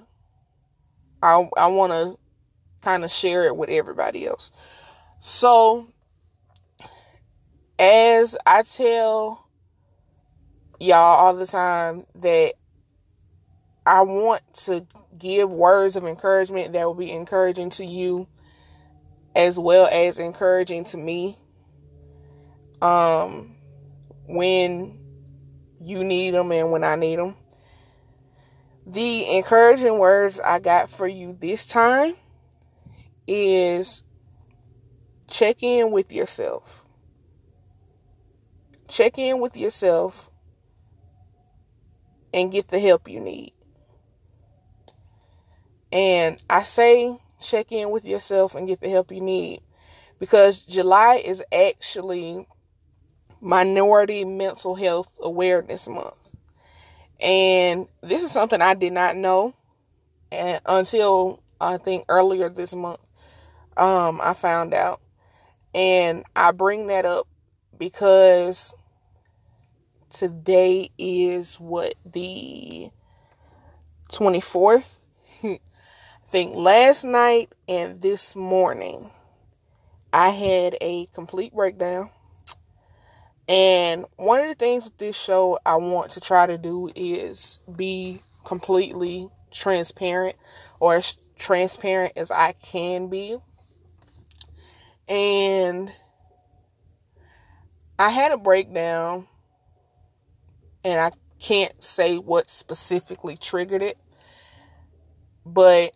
I 1.23 1.47
I 1.57 1.67
want 1.67 1.91
to 1.91 2.17
kind 2.81 3.03
of 3.03 3.11
share 3.11 3.45
it 3.45 3.55
with 3.55 3.69
everybody 3.69 4.25
else. 4.25 4.51
So 5.19 5.87
as 7.79 8.35
I 8.45 8.63
tell 8.63 9.47
y'all 10.79 10.95
all 10.95 11.35
the 11.35 11.45
time 11.45 12.05
that 12.15 12.53
I 13.85 14.01
want 14.01 14.41
to 14.65 14.85
give 15.17 15.51
words 15.51 15.95
of 15.95 16.05
encouragement 16.05 16.73
that 16.73 16.85
will 16.85 16.93
be 16.93 17.11
encouraging 17.11 17.69
to 17.71 17.85
you 17.85 18.27
as 19.35 19.57
well 19.57 19.87
as 19.91 20.19
encouraging 20.19 20.83
to 20.85 20.97
me 20.97 21.37
um 22.81 23.55
when 24.27 24.97
you 25.81 26.03
need 26.03 26.33
them 26.33 26.51
and 26.51 26.71
when 26.71 26.83
I 26.83 26.95
need 26.95 27.17
them. 27.17 27.35
The 28.85 29.37
encouraging 29.37 29.97
words 29.97 30.39
I 30.39 30.59
got 30.59 30.89
for 30.89 31.07
you 31.07 31.37
this 31.39 31.65
time 31.65 32.15
is 33.27 34.03
check 35.27 35.63
in 35.63 35.91
with 35.91 36.11
yourself. 36.11 36.85
Check 38.87 39.17
in 39.17 39.39
with 39.39 39.55
yourself 39.55 40.29
and 42.33 42.51
get 42.51 42.67
the 42.67 42.79
help 42.79 43.07
you 43.07 43.19
need. 43.19 43.53
And 45.91 46.41
I 46.49 46.63
say 46.63 47.17
check 47.41 47.71
in 47.71 47.89
with 47.89 48.05
yourself 48.05 48.55
and 48.55 48.67
get 48.67 48.81
the 48.81 48.89
help 48.89 49.11
you 49.11 49.21
need 49.21 49.61
because 50.19 50.61
July 50.61 51.15
is 51.15 51.43
actually 51.53 52.47
Minority 53.41 54.23
Mental 54.23 54.75
Health 54.75 55.17
Awareness 55.21 55.89
Month. 55.89 56.15
And 57.21 57.87
this 58.01 58.23
is 58.23 58.31
something 58.31 58.61
I 58.61 58.73
did 58.73 58.93
not 58.93 59.15
know 59.15 59.53
until 60.31 61.41
I 61.59 61.77
think 61.77 62.05
earlier 62.09 62.49
this 62.49 62.73
month 62.73 62.99
um, 63.77 64.19
I 64.21 64.33
found 64.33 64.73
out. 64.73 65.01
And 65.73 66.23
I 66.35 66.51
bring 66.51 66.87
that 66.87 67.05
up 67.05 67.27
because 67.77 68.73
today 70.09 70.89
is 70.97 71.55
what 71.55 71.95
the 72.05 72.89
24th 74.11 74.99
I 75.43 75.59
think 76.25 76.55
last 76.55 77.05
night 77.05 77.49
and 77.67 78.01
this 78.01 78.35
morning 78.35 79.09
I 80.11 80.29
had 80.29 80.75
a 80.81 81.05
complete 81.13 81.53
breakdown. 81.53 82.09
And 83.51 84.05
one 84.15 84.39
of 84.39 84.47
the 84.47 84.55
things 84.55 84.85
with 84.85 84.97
this 84.97 85.21
show 85.21 85.59
I 85.65 85.75
want 85.75 86.11
to 86.11 86.21
try 86.21 86.47
to 86.47 86.57
do 86.57 86.89
is 86.95 87.59
be 87.75 88.21
completely 88.45 89.27
transparent 89.51 90.37
or 90.79 90.95
as 90.95 91.19
transparent 91.37 92.13
as 92.15 92.31
I 92.31 92.53
can 92.53 93.09
be. 93.09 93.35
And 95.09 95.91
I 97.99 98.09
had 98.09 98.31
a 98.31 98.37
breakdown, 98.37 99.27
and 100.85 100.97
I 101.01 101.11
can't 101.37 101.83
say 101.83 102.15
what 102.15 102.49
specifically 102.49 103.35
triggered 103.35 103.81
it, 103.81 103.97
but 105.45 105.91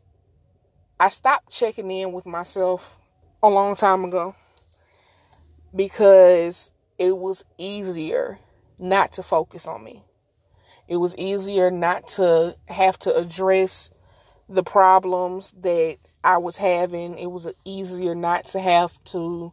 I 1.00 1.08
stopped 1.08 1.54
checking 1.54 1.90
in 1.90 2.12
with 2.12 2.26
myself 2.26 2.98
a 3.42 3.48
long 3.48 3.76
time 3.76 4.04
ago 4.04 4.36
because 5.74 6.74
it 6.98 7.18
was 7.18 7.44
easier 7.58 8.40
not 8.80 9.14
to 9.14 9.24
focus 9.24 9.68
on 9.68 9.84
me. 9.84 10.04
It 10.88 10.98
was 10.98 11.16
easier 11.18 11.72
not 11.72 12.08
to 12.10 12.56
have 12.68 12.98
to 13.00 13.16
address 13.16 13.90
the 14.48 14.64
problems 14.64 15.54
that 15.62 15.98
I 16.24 16.38
was 16.38 16.56
having. 16.56 17.18
It 17.18 17.32
was 17.32 17.52
easier 17.66 18.16
not 18.16 18.46
to 18.48 18.60
have 18.60 19.04
to 19.06 19.52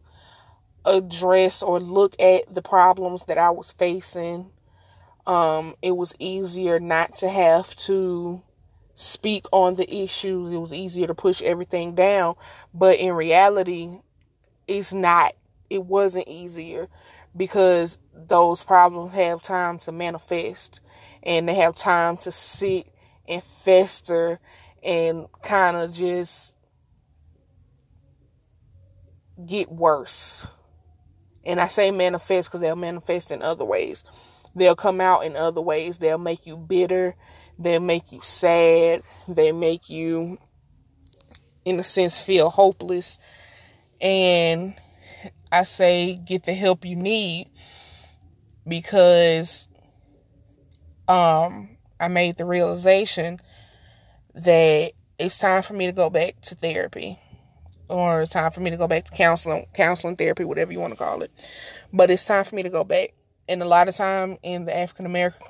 address 0.85 1.62
or 1.62 1.81
look 1.81 2.20
at 2.20 2.52
the 2.52 2.62
problems 2.62 3.24
that 3.24 3.38
I 3.38 3.50
was 3.50 3.72
facing. 3.72 4.50
Um, 5.26 5.74
it 5.83 5.92
was 5.92 6.14
easier 6.18 6.81
not 6.81 7.14
to 7.16 7.28
have 7.28 7.74
to 7.76 8.42
speak 8.94 9.46
on 9.52 9.76
the 9.76 10.02
issues. 10.02 10.52
It 10.52 10.59
was 10.59 10.72
easier 10.72 11.07
to 11.07 11.14
push 11.14 11.40
everything 11.42 11.94
down. 11.94 12.35
But 12.74 12.98
in 12.98 13.14
reality, 13.14 13.90
it's 14.68 14.92
not. 14.92 15.33
It 15.70 15.85
wasn't 15.85 16.28
easier 16.28 16.88
because 17.37 17.99
those 18.14 18.62
problems 18.62 19.12
have 19.12 19.42
time 19.42 19.79
to 19.79 19.92
manifest 19.92 20.83
and 21.23 21.49
they 21.49 21.55
have 21.55 21.75
time 21.75 22.16
to 22.18 22.33
sit 22.33 22.87
and 23.29 23.42
fester 23.42 24.38
and 24.83 25.27
kind 25.42 25.77
of 25.77 25.92
just 25.92 26.55
get 29.47 29.71
worse. 29.71 30.49
And 31.45 31.61
I 31.61 31.68
say 31.68 31.90
manifest 31.90 32.49
because 32.49 32.61
they'll 32.61 32.77
manifest 32.77 33.31
in 33.31 33.42
other 33.42 33.64
ways. 33.64 34.05
They'll 34.55 34.77
come 34.77 35.01
out 35.01 35.25
in 35.25 35.37
other 35.37 35.61
ways. 35.61 35.99
They'll 35.99 36.18
make 36.18 36.47
you 36.47 36.57
bitter. 36.57 37.16
They'll 37.59 37.81
make 37.81 38.12
you 38.12 38.21
sad. 38.21 39.03
They 39.27 39.53
make 39.53 39.88
you, 39.88 40.38
in 41.64 41.81
a 41.81 41.85
sense, 41.85 42.18
feel 42.18 42.51
hopeless. 42.51 43.18
And 44.01 44.75
I 45.52 45.64
say 45.64 46.16
get 46.16 46.44
the 46.44 46.54
help 46.54 46.84
you 46.84 46.96
need 46.96 47.50
because 48.66 49.68
um 51.08 51.76
I 52.00 52.08
made 52.08 52.36
the 52.36 52.44
realization 52.44 53.40
that 54.34 54.92
it's 55.18 55.38
time 55.38 55.62
for 55.62 55.74
me 55.74 55.86
to 55.86 55.92
go 55.92 56.10
back 56.10 56.40
to 56.42 56.54
therapy 56.54 57.18
or 57.88 58.22
it's 58.22 58.32
time 58.32 58.50
for 58.50 58.60
me 58.60 58.70
to 58.70 58.76
go 58.76 58.88
back 58.88 59.04
to 59.04 59.12
counseling 59.12 59.66
counseling 59.74 60.16
therapy 60.16 60.44
whatever 60.44 60.72
you 60.72 60.80
want 60.80 60.94
to 60.94 60.98
call 60.98 61.22
it. 61.22 61.30
But 61.92 62.10
it's 62.10 62.24
time 62.24 62.44
for 62.44 62.54
me 62.54 62.62
to 62.62 62.70
go 62.70 62.84
back. 62.84 63.12
And 63.48 63.60
a 63.60 63.66
lot 63.66 63.88
of 63.88 63.94
time 63.94 64.38
in 64.42 64.64
the 64.64 64.76
African 64.76 65.04
American 65.04 65.46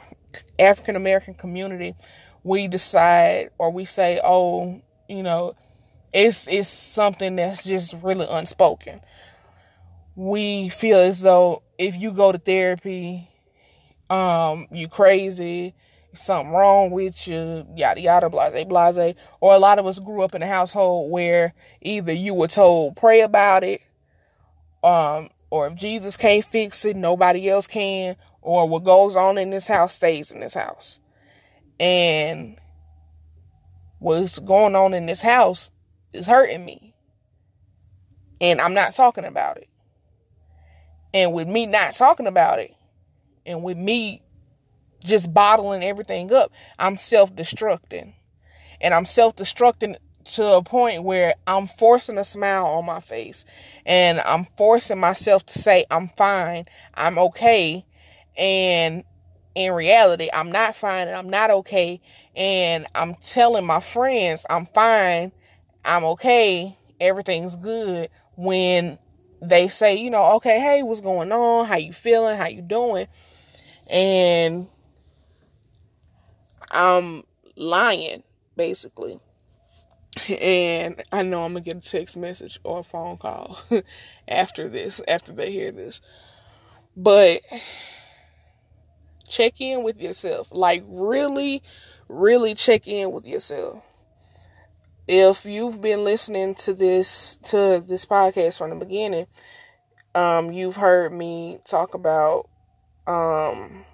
African 0.58 0.96
American 0.96 1.34
community 1.34 1.94
we 2.44 2.66
decide 2.66 3.50
or 3.58 3.70
we 3.70 3.84
say 3.84 4.20
oh 4.24 4.82
you 5.08 5.22
know 5.22 5.54
it's 6.12 6.48
it's 6.48 6.68
something 6.68 7.36
that's 7.36 7.64
just 7.64 7.94
really 8.02 8.26
unspoken 8.28 9.00
we 10.14 10.68
feel 10.68 10.98
as 10.98 11.22
though 11.22 11.62
if 11.78 11.96
you 11.96 12.12
go 12.12 12.32
to 12.32 12.38
therapy 12.38 13.28
um 14.10 14.66
you 14.70 14.88
crazy 14.88 15.74
something 16.14 16.52
wrong 16.52 16.90
with 16.90 17.26
you, 17.26 17.66
yada 17.74 18.00
yada, 18.00 18.30
blase 18.30 18.64
blase. 18.64 19.14
Or 19.40 19.54
a 19.54 19.58
lot 19.58 19.78
of 19.78 19.86
us 19.86 19.98
grew 19.98 20.22
up 20.22 20.34
in 20.34 20.42
a 20.42 20.46
household 20.46 21.10
where 21.10 21.54
either 21.80 22.12
you 22.12 22.34
were 22.34 22.48
told 22.48 22.96
pray 22.96 23.20
about 23.20 23.64
it, 23.64 23.80
um, 24.82 25.30
or 25.50 25.66
if 25.66 25.74
Jesus 25.74 26.16
can't 26.16 26.44
fix 26.44 26.84
it, 26.84 26.96
nobody 26.96 27.48
else 27.48 27.66
can, 27.66 28.16
or 28.40 28.68
what 28.68 28.84
goes 28.84 29.16
on 29.16 29.38
in 29.38 29.50
this 29.50 29.66
house 29.66 29.94
stays 29.94 30.30
in 30.30 30.40
this 30.40 30.54
house. 30.54 31.00
And 31.80 32.58
what's 33.98 34.38
going 34.38 34.76
on 34.76 34.94
in 34.94 35.06
this 35.06 35.22
house 35.22 35.70
is 36.12 36.26
hurting 36.26 36.64
me. 36.64 36.94
And 38.40 38.60
I'm 38.60 38.74
not 38.74 38.94
talking 38.94 39.24
about 39.24 39.56
it. 39.58 39.68
And 41.14 41.32
with 41.32 41.48
me 41.48 41.66
not 41.66 41.92
talking 41.92 42.26
about 42.26 42.58
it, 42.58 42.74
and 43.44 43.62
with 43.62 43.76
me 43.76 44.22
just 45.04 45.32
bottling 45.32 45.82
everything 45.82 46.32
up. 46.32 46.52
I'm 46.78 46.96
self 46.96 47.34
destructing. 47.34 48.14
And 48.80 48.94
I'm 48.94 49.06
self 49.06 49.36
destructing 49.36 49.96
to 50.24 50.46
a 50.54 50.62
point 50.62 51.02
where 51.02 51.34
I'm 51.46 51.66
forcing 51.66 52.18
a 52.18 52.24
smile 52.24 52.66
on 52.66 52.86
my 52.86 53.00
face 53.00 53.44
and 53.84 54.20
I'm 54.20 54.44
forcing 54.56 55.00
myself 55.00 55.44
to 55.46 55.58
say, 55.58 55.84
I'm 55.90 56.08
fine, 56.08 56.66
I'm 56.94 57.18
okay. 57.18 57.84
And 58.36 59.02
in 59.54 59.72
reality, 59.72 60.28
I'm 60.32 60.50
not 60.52 60.76
fine 60.76 61.08
and 61.08 61.16
I'm 61.16 61.28
not 61.28 61.50
okay. 61.50 62.00
And 62.36 62.86
I'm 62.94 63.14
telling 63.16 63.66
my 63.66 63.80
friends, 63.80 64.46
I'm 64.48 64.66
fine, 64.66 65.32
I'm 65.84 66.04
okay, 66.04 66.76
everything's 67.00 67.56
good. 67.56 68.08
When 68.36 68.98
they 69.42 69.66
say, 69.68 69.96
you 69.96 70.08
know, 70.08 70.36
okay, 70.36 70.60
hey, 70.60 70.82
what's 70.84 71.00
going 71.00 71.32
on? 71.32 71.66
How 71.66 71.76
you 71.76 71.92
feeling? 71.92 72.36
How 72.36 72.46
you 72.46 72.62
doing? 72.62 73.08
And 73.90 74.68
I'm 76.70 77.24
lying, 77.56 78.22
basically. 78.56 79.18
And 80.28 81.02
I 81.10 81.22
know 81.22 81.44
I'm 81.44 81.54
gonna 81.54 81.64
get 81.64 81.76
a 81.76 81.80
text 81.80 82.16
message 82.16 82.60
or 82.62 82.80
a 82.80 82.84
phone 82.84 83.16
call 83.16 83.58
after 84.28 84.68
this, 84.68 85.00
after 85.08 85.32
they 85.32 85.50
hear 85.50 85.72
this. 85.72 86.00
But 86.96 87.40
check 89.28 89.60
in 89.60 89.82
with 89.82 90.00
yourself. 90.00 90.48
Like, 90.52 90.84
really, 90.86 91.62
really 92.08 92.54
check 92.54 92.86
in 92.86 93.10
with 93.10 93.26
yourself. 93.26 93.82
If 95.08 95.44
you've 95.44 95.80
been 95.80 96.04
listening 96.04 96.54
to 96.56 96.74
this 96.74 97.38
to 97.44 97.82
this 97.84 98.06
podcast 98.06 98.58
from 98.58 98.70
the 98.70 98.76
beginning, 98.76 99.26
um, 100.14 100.52
you've 100.52 100.76
heard 100.76 101.12
me 101.12 101.58
talk 101.64 101.94
about 101.94 102.48
um 103.06 103.84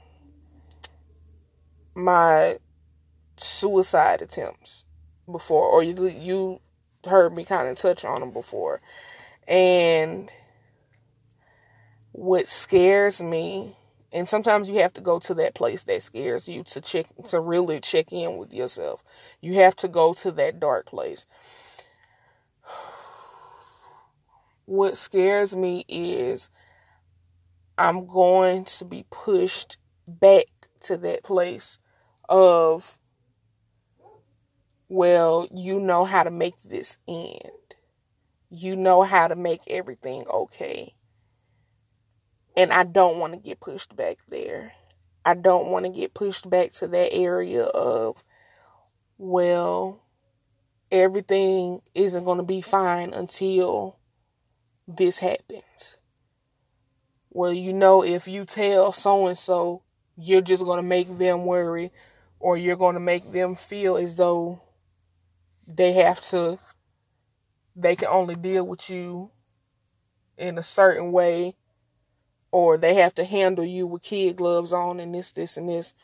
my 1.94 2.56
suicide 3.38 4.20
attempts 4.20 4.84
before, 5.30 5.66
or 5.66 5.82
you 5.82 6.08
you 6.08 6.60
heard 7.06 7.34
me 7.34 7.44
kind 7.44 7.68
of 7.68 7.76
touch 7.76 8.04
on 8.04 8.20
them 8.20 8.32
before, 8.32 8.82
and 9.48 10.30
what 12.12 12.46
scares 12.46 13.22
me 13.22 13.77
and 14.12 14.28
sometimes 14.28 14.68
you 14.68 14.80
have 14.80 14.92
to 14.92 15.00
go 15.00 15.18
to 15.18 15.34
that 15.34 15.54
place 15.54 15.84
that 15.84 16.02
scares 16.02 16.48
you 16.48 16.62
to 16.64 16.80
check 16.80 17.06
to 17.24 17.40
really 17.40 17.80
check 17.80 18.12
in 18.12 18.36
with 18.36 18.54
yourself 18.54 19.02
you 19.40 19.54
have 19.54 19.76
to 19.76 19.88
go 19.88 20.12
to 20.12 20.30
that 20.32 20.60
dark 20.60 20.86
place 20.86 21.26
what 24.66 24.96
scares 24.96 25.56
me 25.56 25.84
is 25.88 26.50
i'm 27.76 28.06
going 28.06 28.64
to 28.64 28.84
be 28.84 29.04
pushed 29.10 29.78
back 30.06 30.46
to 30.80 30.96
that 30.96 31.22
place 31.22 31.78
of 32.28 32.98
well, 34.90 35.46
you 35.54 35.80
know 35.80 36.04
how 36.04 36.22
to 36.22 36.30
make 36.30 36.56
this 36.62 36.96
end. 37.06 37.74
You 38.50 38.74
know 38.74 39.02
how 39.02 39.28
to 39.28 39.36
make 39.36 39.60
everything 39.68 40.24
okay. 40.26 40.94
And 42.58 42.72
I 42.72 42.82
don't 42.84 43.18
want 43.18 43.32
to 43.32 43.38
get 43.38 43.60
pushed 43.60 43.94
back 43.96 44.18
there. 44.28 44.72
I 45.24 45.34
don't 45.34 45.68
want 45.68 45.86
to 45.86 45.92
get 45.92 46.12
pushed 46.12 46.50
back 46.50 46.72
to 46.72 46.88
that 46.88 47.14
area 47.14 47.62
of, 47.62 48.22
well, 49.16 50.02
everything 50.90 51.80
isn't 51.94 52.24
going 52.24 52.38
to 52.38 52.44
be 52.44 52.60
fine 52.60 53.14
until 53.14 53.96
this 54.88 55.18
happens. 55.18 55.98
Well, 57.30 57.52
you 57.52 57.72
know, 57.72 58.02
if 58.02 58.26
you 58.26 58.44
tell 58.44 58.92
so 58.92 59.28
and 59.28 59.38
so, 59.38 59.82
you're 60.16 60.42
just 60.42 60.64
going 60.64 60.78
to 60.78 60.88
make 60.88 61.16
them 61.16 61.44
worry 61.44 61.92
or 62.40 62.56
you're 62.56 62.76
going 62.76 62.94
to 62.94 63.00
make 63.00 63.30
them 63.30 63.54
feel 63.54 63.96
as 63.96 64.16
though 64.16 64.60
they 65.68 65.92
have 65.92 66.20
to 66.20 66.58
they 67.76 67.94
can 67.94 68.08
only 68.08 68.34
deal 68.34 68.66
with 68.66 68.90
you 68.90 69.30
in 70.36 70.58
a 70.58 70.62
certain 70.62 71.12
way 71.12 71.54
or 72.50 72.76
they 72.76 72.94
have 72.94 73.14
to 73.14 73.24
handle 73.24 73.64
you 73.64 73.86
with 73.86 74.02
kid 74.02 74.36
gloves 74.36 74.72
on 74.72 75.00
and 75.00 75.14
this 75.14 75.32
this 75.32 75.56
and 75.56 75.68
this. 75.68 75.94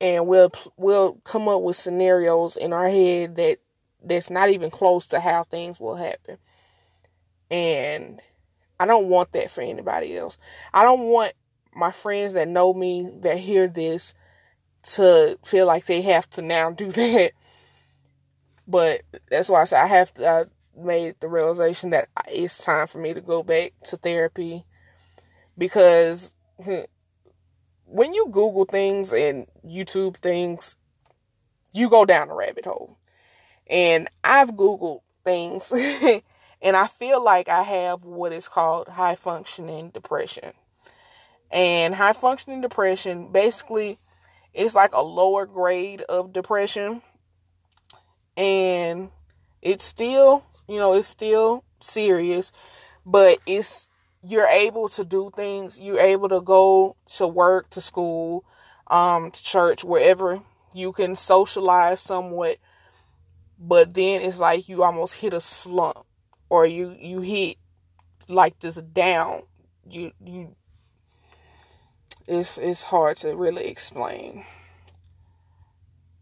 And 0.00 0.26
we'll 0.26 0.52
we'll 0.76 1.14
come 1.24 1.48
up 1.48 1.62
with 1.62 1.76
scenarios 1.76 2.56
in 2.56 2.72
our 2.72 2.88
head 2.88 3.36
that 3.36 3.58
that's 4.02 4.30
not 4.30 4.50
even 4.50 4.70
close 4.70 5.06
to 5.06 5.20
how 5.20 5.44
things 5.44 5.80
will 5.80 5.96
happen. 5.96 6.38
And 7.50 8.20
i 8.80 8.86
don't 8.86 9.08
want 9.08 9.32
that 9.32 9.50
for 9.50 9.62
anybody 9.62 10.16
else. 10.16 10.38
I 10.72 10.84
don't 10.84 11.04
want 11.08 11.32
my 11.74 11.90
friends 11.90 12.34
that 12.34 12.48
know 12.48 12.72
me 12.72 13.10
that 13.20 13.38
hear 13.38 13.66
this 13.66 14.14
to 14.82 15.38
feel 15.44 15.66
like 15.66 15.86
they 15.86 16.00
have 16.02 16.28
to 16.30 16.42
now 16.42 16.70
do 16.70 16.90
that. 16.92 17.32
But 18.68 19.02
that's 19.30 19.48
why 19.48 19.62
I 19.62 19.64
said 19.64 19.82
I 19.82 19.86
have 19.86 20.12
to. 20.14 20.28
I 20.28 20.44
made 20.76 21.18
the 21.18 21.28
realization 21.28 21.90
that 21.90 22.08
it's 22.28 22.64
time 22.64 22.86
for 22.86 22.98
me 22.98 23.12
to 23.12 23.20
go 23.20 23.42
back 23.42 23.72
to 23.82 23.96
therapy 23.96 24.64
because 25.58 26.34
hmm, 26.64 26.80
when 27.84 28.14
you 28.14 28.26
Google 28.30 28.64
things 28.64 29.12
and 29.12 29.46
YouTube 29.66 30.16
things, 30.16 30.76
you 31.72 31.90
go 31.90 32.04
down 32.04 32.30
a 32.30 32.34
rabbit 32.34 32.64
hole. 32.64 32.98
And 33.68 34.08
I've 34.24 34.52
Googled 34.52 35.00
things 35.24 35.72
and 36.62 36.76
I 36.76 36.86
feel 36.86 37.22
like 37.22 37.48
I 37.48 37.62
have 37.62 38.04
what 38.04 38.32
is 38.32 38.48
called 38.48 38.88
high 38.88 39.14
functioning 39.14 39.90
depression. 39.90 40.52
And 41.50 41.94
high 41.94 42.12
functioning 42.12 42.60
depression 42.60 43.32
basically 43.32 43.98
is 44.54 44.74
like 44.74 44.94
a 44.94 45.02
lower 45.02 45.46
grade 45.46 46.02
of 46.02 46.32
depression. 46.32 47.02
And 48.36 49.10
it's 49.62 49.84
still, 49.84 50.44
you 50.68 50.76
know, 50.76 50.94
it's 50.94 51.08
still 51.08 51.64
serious, 51.80 52.52
but 53.04 53.38
it's 53.46 53.87
you're 54.22 54.46
able 54.46 54.88
to 54.90 55.04
do 55.04 55.30
things. 55.34 55.78
You're 55.78 56.00
able 56.00 56.28
to 56.28 56.40
go 56.40 56.96
to 57.16 57.26
work, 57.26 57.70
to 57.70 57.80
school, 57.80 58.44
um, 58.88 59.30
to 59.30 59.42
church, 59.42 59.84
wherever 59.84 60.40
you 60.74 60.92
can 60.92 61.16
socialize 61.16 62.00
somewhat. 62.00 62.58
But 63.58 63.94
then 63.94 64.22
it's 64.22 64.40
like 64.40 64.68
you 64.68 64.82
almost 64.82 65.14
hit 65.14 65.32
a 65.32 65.40
slump 65.40 66.06
or 66.48 66.66
you 66.66 66.94
you 66.98 67.20
hit 67.20 67.56
like 68.28 68.58
this 68.60 68.76
down. 68.76 69.42
You 69.88 70.12
you 70.24 70.54
it's 72.28 72.58
it's 72.58 72.82
hard 72.82 73.16
to 73.18 73.34
really 73.34 73.66
explain. 73.66 74.44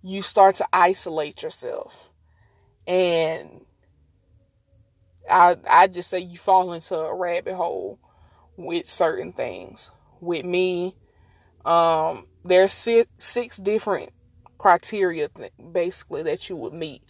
You 0.02 0.22
start 0.22 0.54
to 0.56 0.66
isolate 0.72 1.42
yourself. 1.42 2.10
And 2.86 3.65
I 5.30 5.56
I 5.70 5.86
just 5.88 6.10
say 6.10 6.20
you 6.20 6.36
fall 6.36 6.72
into 6.72 6.94
a 6.96 7.16
rabbit 7.16 7.54
hole 7.54 7.98
with 8.56 8.86
certain 8.86 9.32
things. 9.32 9.90
With 10.20 10.44
me, 10.44 10.96
um, 11.64 12.26
there's 12.44 12.72
six, 12.72 13.08
six 13.18 13.58
different 13.58 14.10
criteria 14.58 15.28
th- 15.28 15.52
basically 15.72 16.22
that 16.24 16.48
you 16.48 16.56
would 16.56 16.72
meet. 16.72 17.02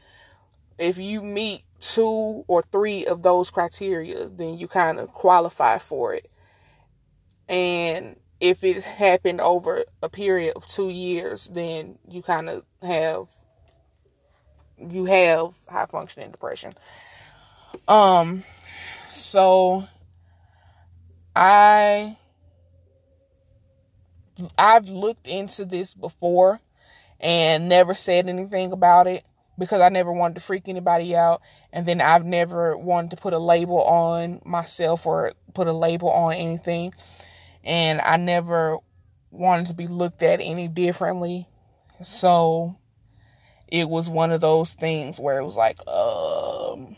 If 0.79 0.99
you 0.99 1.23
meet 1.23 1.63
two 1.79 2.45
or 2.49 2.63
three 2.63 3.07
of 3.07 3.23
those 3.23 3.51
criteria, 3.51 4.29
then 4.29 4.59
you 4.59 4.69
kind 4.69 4.99
of 4.99 5.13
qualify 5.13 5.79
for 5.79 6.15
it. 6.15 6.29
And 7.49 8.19
if 8.41 8.65
it 8.65 8.83
happened 8.83 9.41
over 9.41 9.85
a 10.03 10.09
period 10.09 10.55
of 10.57 10.67
two 10.67 10.91
years, 10.91 11.49
then 11.49 11.99
you 12.09 12.23
kind 12.23 12.49
of 12.49 12.65
have 12.83 13.29
you 14.91 15.07
have 15.07 15.55
high 15.69 15.87
functioning 15.87 16.31
depression. 16.31 16.73
Um, 17.89 18.45
so 19.09 19.87
I 21.35 22.17
I've 24.59 24.89
looked 24.89 25.27
into 25.27 25.65
this 25.65 25.95
before 25.95 26.61
and 27.21 27.69
never 27.69 27.95
said 27.95 28.29
anything 28.29 28.73
about 28.73 29.07
it 29.07 29.25
because 29.59 29.81
I 29.81 29.89
never 29.89 30.12
wanted 30.12 30.35
to 30.35 30.41
freak 30.41 30.69
anybody 30.69 31.17
out. 31.17 31.41
And 31.73 31.87
then 31.87 32.01
I've 32.01 32.25
never 32.25 32.77
wanted 32.77 33.12
to 33.12 33.17
put 33.17 33.33
a 33.33 33.39
label 33.39 33.83
on 33.83 34.41
myself 34.45 35.07
or 35.07 35.33
put 35.55 35.67
a 35.67 35.73
label 35.73 36.11
on 36.11 36.35
anything. 36.35 36.93
And 37.65 38.01
I 38.01 38.17
never 38.17 38.79
wanted 39.31 39.67
to 39.67 39.75
be 39.75 39.87
looked 39.87 40.23
at 40.23 40.41
any 40.41 40.69
differently. 40.69 41.49
So 42.03 42.77
it 43.69 43.89
was 43.89 44.09
one 44.09 44.31
of 44.31 44.41
those 44.41 44.75
things 44.75 45.19
where 45.19 45.39
it 45.39 45.45
was 45.45 45.57
like, 45.57 45.79
um, 45.89 46.97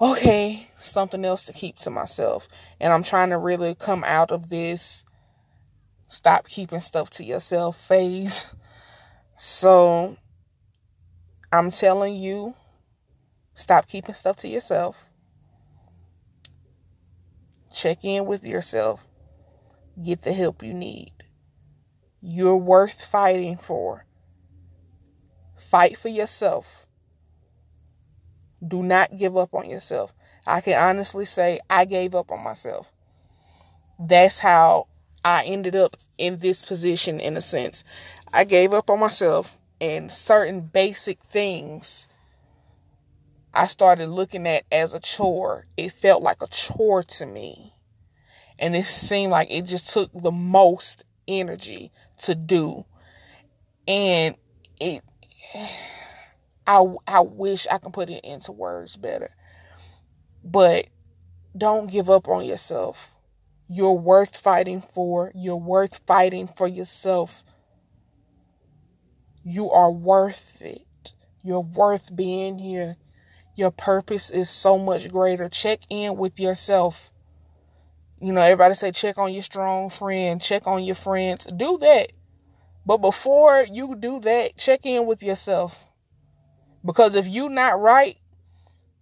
okay, 0.00 0.66
something 0.76 1.24
else 1.24 1.44
to 1.44 1.52
keep 1.52 1.76
to 1.76 1.90
myself. 1.90 2.48
And 2.80 2.92
I'm 2.92 3.02
trying 3.02 3.30
to 3.30 3.38
really 3.38 3.74
come 3.74 4.02
out 4.04 4.30
of 4.30 4.48
this 4.48 5.04
stop 6.06 6.48
keeping 6.48 6.80
stuff 6.80 7.10
to 7.10 7.24
yourself 7.24 7.80
phase. 7.80 8.54
So 9.36 10.16
I'm 11.52 11.70
telling 11.70 12.16
you, 12.16 12.54
stop 13.54 13.86
keeping 13.86 14.14
stuff 14.14 14.36
to 14.36 14.48
yourself. 14.48 15.06
Check 17.72 18.04
in 18.04 18.26
with 18.26 18.44
yourself. 18.44 19.06
Get 20.04 20.22
the 20.22 20.32
help 20.32 20.62
you 20.62 20.74
need. 20.74 21.12
You're 22.20 22.56
worth 22.56 23.04
fighting 23.04 23.56
for. 23.56 24.04
Fight 25.56 25.96
for 25.96 26.08
yourself. 26.08 26.86
Do 28.66 28.82
not 28.82 29.16
give 29.16 29.36
up 29.36 29.54
on 29.54 29.70
yourself. 29.70 30.12
I 30.46 30.60
can 30.60 30.78
honestly 30.78 31.24
say 31.24 31.60
I 31.68 31.84
gave 31.84 32.14
up 32.14 32.30
on 32.30 32.42
myself. 32.42 32.90
That's 33.98 34.38
how 34.38 34.88
I 35.24 35.44
ended 35.44 35.76
up 35.76 35.96
in 36.18 36.38
this 36.38 36.62
position 36.62 37.20
in 37.20 37.36
a 37.36 37.40
sense. 37.42 37.84
I 38.32 38.44
gave 38.44 38.72
up 38.72 38.88
on 38.90 39.00
myself 39.00 39.58
and 39.80 40.10
certain 40.10 40.60
basic 40.60 41.22
things 41.22 42.08
I 43.52 43.66
started 43.66 44.08
looking 44.08 44.46
at 44.46 44.64
as 44.70 44.94
a 44.94 45.00
chore. 45.00 45.66
It 45.76 45.92
felt 45.92 46.22
like 46.22 46.42
a 46.42 46.46
chore 46.46 47.02
to 47.02 47.26
me. 47.26 47.74
And 48.58 48.76
it 48.76 48.86
seemed 48.86 49.32
like 49.32 49.50
it 49.50 49.62
just 49.62 49.88
took 49.88 50.10
the 50.14 50.30
most 50.30 51.04
energy 51.26 51.90
to 52.18 52.34
do. 52.34 52.84
And 53.88 54.36
it 54.78 55.02
I 56.66 56.84
I 57.06 57.20
wish 57.20 57.66
I 57.70 57.78
can 57.78 57.92
put 57.92 58.10
it 58.10 58.24
into 58.24 58.52
words 58.52 58.96
better. 58.96 59.30
But 60.44 60.86
don't 61.56 61.90
give 61.90 62.08
up 62.10 62.28
on 62.28 62.44
yourself. 62.44 63.12
You're 63.68 63.92
worth 63.92 64.36
fighting 64.36 64.80
for. 64.80 65.32
You're 65.34 65.56
worth 65.56 66.00
fighting 66.06 66.48
for 66.48 66.66
yourself. 66.66 67.44
You 69.44 69.70
are 69.70 69.90
worth 69.90 70.60
it. 70.60 71.12
You're 71.42 71.60
worth 71.60 72.14
being 72.14 72.58
here. 72.58 72.96
Your 73.54 73.70
purpose 73.70 74.30
is 74.30 74.50
so 74.50 74.78
much 74.78 75.10
greater. 75.10 75.48
Check 75.48 75.80
in 75.88 76.16
with 76.16 76.38
yourself. 76.38 77.12
You 78.20 78.32
know, 78.32 78.40
everybody 78.42 78.74
say 78.74 78.92
check 78.92 79.18
on 79.18 79.32
your 79.32 79.42
strong 79.42 79.88
friend, 79.88 80.42
check 80.42 80.66
on 80.66 80.84
your 80.84 80.94
friends. 80.94 81.46
Do 81.46 81.78
that. 81.78 82.12
But 82.84 82.98
before 82.98 83.64
you 83.70 83.96
do 83.96 84.20
that, 84.20 84.56
check 84.56 84.84
in 84.84 85.06
with 85.06 85.22
yourself. 85.22 85.86
Because 86.84 87.14
if 87.14 87.28
you 87.28 87.48
not 87.48 87.80
right, 87.80 88.16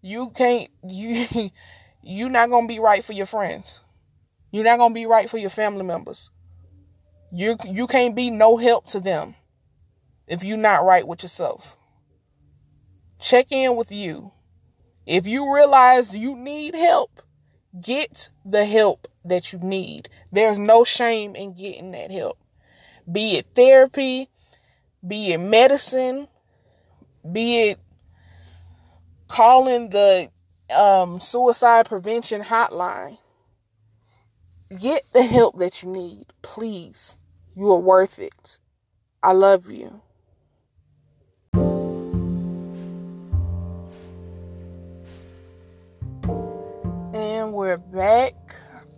you 0.02 0.30
can't 0.30 0.70
you 0.86 1.50
you're 2.02 2.30
not 2.30 2.50
gonna 2.50 2.66
be 2.66 2.78
right 2.78 3.04
for 3.04 3.12
your 3.12 3.26
friends. 3.26 3.80
You're 4.50 4.64
not 4.64 4.78
gonna 4.78 4.94
be 4.94 5.06
right 5.06 5.28
for 5.28 5.38
your 5.38 5.50
family 5.50 5.84
members. 5.84 6.30
You 7.30 7.56
you 7.64 7.86
can't 7.86 8.14
be 8.14 8.30
no 8.30 8.56
help 8.56 8.86
to 8.88 9.00
them 9.00 9.34
if 10.26 10.44
you're 10.44 10.56
not 10.56 10.84
right 10.84 11.06
with 11.06 11.22
yourself. 11.22 11.76
Check 13.20 13.52
in 13.52 13.76
with 13.76 13.90
you. 13.90 14.32
If 15.06 15.26
you 15.26 15.54
realize 15.54 16.14
you 16.14 16.36
need 16.36 16.74
help, 16.74 17.22
get 17.80 18.30
the 18.44 18.64
help 18.64 19.08
that 19.24 19.52
you 19.52 19.58
need. 19.58 20.08
There's 20.32 20.58
no 20.58 20.84
shame 20.84 21.34
in 21.34 21.54
getting 21.54 21.92
that 21.92 22.10
help. 22.10 22.38
Be 23.10 23.36
it 23.36 23.46
therapy, 23.54 24.28
be 25.06 25.32
it 25.32 25.38
medicine, 25.38 26.28
be 27.32 27.70
it 27.70 27.78
calling 29.28 29.90
the 29.90 30.28
um, 30.74 31.20
suicide 31.20 31.86
prevention 31.86 32.42
hotline. 32.42 33.18
Get 34.80 35.04
the 35.12 35.22
help 35.22 35.58
that 35.58 35.82
you 35.82 35.90
need, 35.90 36.26
please. 36.42 37.16
You 37.56 37.72
are 37.72 37.80
worth 37.80 38.18
it. 38.18 38.58
I 39.22 39.32
love 39.32 39.70
you. 39.70 40.00
And 47.14 47.52
we're 47.52 47.78
back. 47.78 48.34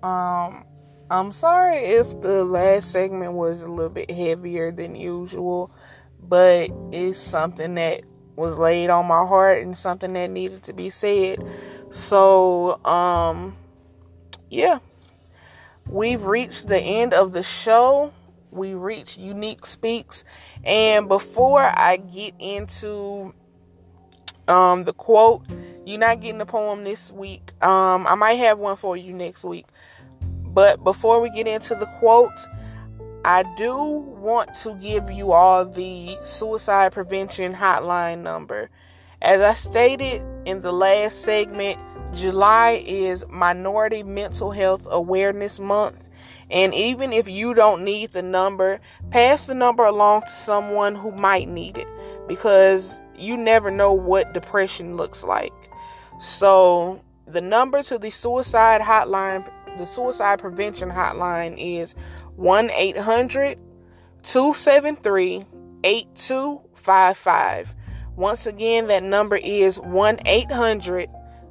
Um, 0.03 0.65
I'm 1.11 1.33
sorry 1.33 1.77
if 1.77 2.21
the 2.21 2.45
last 2.45 2.91
segment 2.91 3.35
was 3.35 3.63
a 3.63 3.71
little 3.71 3.91
bit 3.91 4.11
heavier 4.11 4.73
than 4.73 4.95
usual, 4.95 5.73
but 6.21 6.71
it's 6.93 7.19
something 7.19 7.75
that 7.75 8.03
was 8.41 8.59
laid 8.59 8.89
on 8.89 9.07
my 9.07 9.25
heart 9.27 9.63
and 9.63 9.77
something 9.77 10.15
that 10.15 10.31
needed 10.31 10.63
to 10.65 10.73
be 10.73 10.89
said. 10.89 11.45
So, 11.91 12.83
um, 12.85 13.57
yeah, 14.49 14.79
we've 15.87 16.23
reached 16.23 16.67
the 16.67 16.81
end 16.81 17.13
of 17.13 17.33
the 17.33 17.43
show. 17.43 18.13
We 18.51 18.75
reached 18.75 19.19
Unique 19.19 19.67
Speaks. 19.67 20.25
And 20.65 21.07
before 21.07 21.61
I 21.61 21.99
get 21.99 22.35
into 22.39 23.35
um, 24.49 24.85
the 24.85 24.95
quote, 24.95 25.45
you're 25.85 25.99
not 25.99 26.21
getting 26.21 26.41
a 26.41 26.47
poem 26.47 26.83
this 26.83 27.13
week. 27.13 27.53
Um, 27.63 28.07
I 28.07 28.15
might 28.15 28.35
have 28.35 28.59
one 28.59 28.77
for 28.77 28.97
you 28.97 29.13
next 29.13 29.45
week. 29.45 29.67
But 30.23 30.83
before 30.83 31.21
we 31.21 31.31
get 31.31 31.47
into 31.47 31.75
the 31.75 31.87
quote, 31.99 32.33
I 33.25 33.43
do 33.57 33.77
want 33.77 34.55
to 34.63 34.75
give 34.77 35.11
you 35.11 35.33
all 35.33 35.67
the 35.67 36.17
suicide 36.25 36.93
prevention 36.93 37.55
hotline 37.55 38.23
number. 38.23 38.71
As 39.21 39.43
I 39.43 39.53
stated 39.53 40.23
in 40.47 40.61
the 40.61 40.73
last 40.73 41.21
segment, 41.21 41.79
July 42.15 42.83
is 42.87 43.27
Minority 43.29 44.03
Mental 44.03 44.51
Health 44.51 44.87
Awareness 44.91 45.61
Month. 45.61 46.09
And 46.51 46.75
even 46.75 47.13
if 47.13 47.29
you 47.29 47.53
don't 47.53 47.85
need 47.85 48.13
the 48.13 48.23
number, 48.23 48.81
pass 49.11 49.47
the 49.47 49.55
number 49.55 49.85
along 49.85 50.23
to 50.23 50.31
someone 50.31 50.95
who 50.95 51.13
might 51.13 51.49
need 51.49 51.77
it 51.77 51.87
because 52.27 53.03
you 53.17 53.37
never 53.37 53.71
know 53.71 53.93
what 53.93 54.33
depression 54.33 54.97
looks 54.97 55.23
like. 55.23 55.53
So, 56.19 57.03
the 57.27 57.43
number 57.43 57.83
to 57.85 57.99
the 57.99 58.11
suicide 58.11 58.81
hotline, 58.81 59.49
the 59.77 59.87
suicide 59.87 60.41
prevention 60.41 60.91
hotline 60.91 61.55
is 61.59 61.95
1 62.41 62.71
800 62.71 63.59
273 64.23 65.45
8255. 65.85 67.75
Once 68.17 68.47
again, 68.47 68.87
that 68.87 69.03
number 69.03 69.37
is 69.37 69.79
1 69.79 70.21
800 70.25 71.11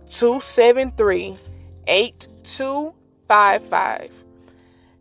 273 0.10 1.38
8255. 1.86 4.24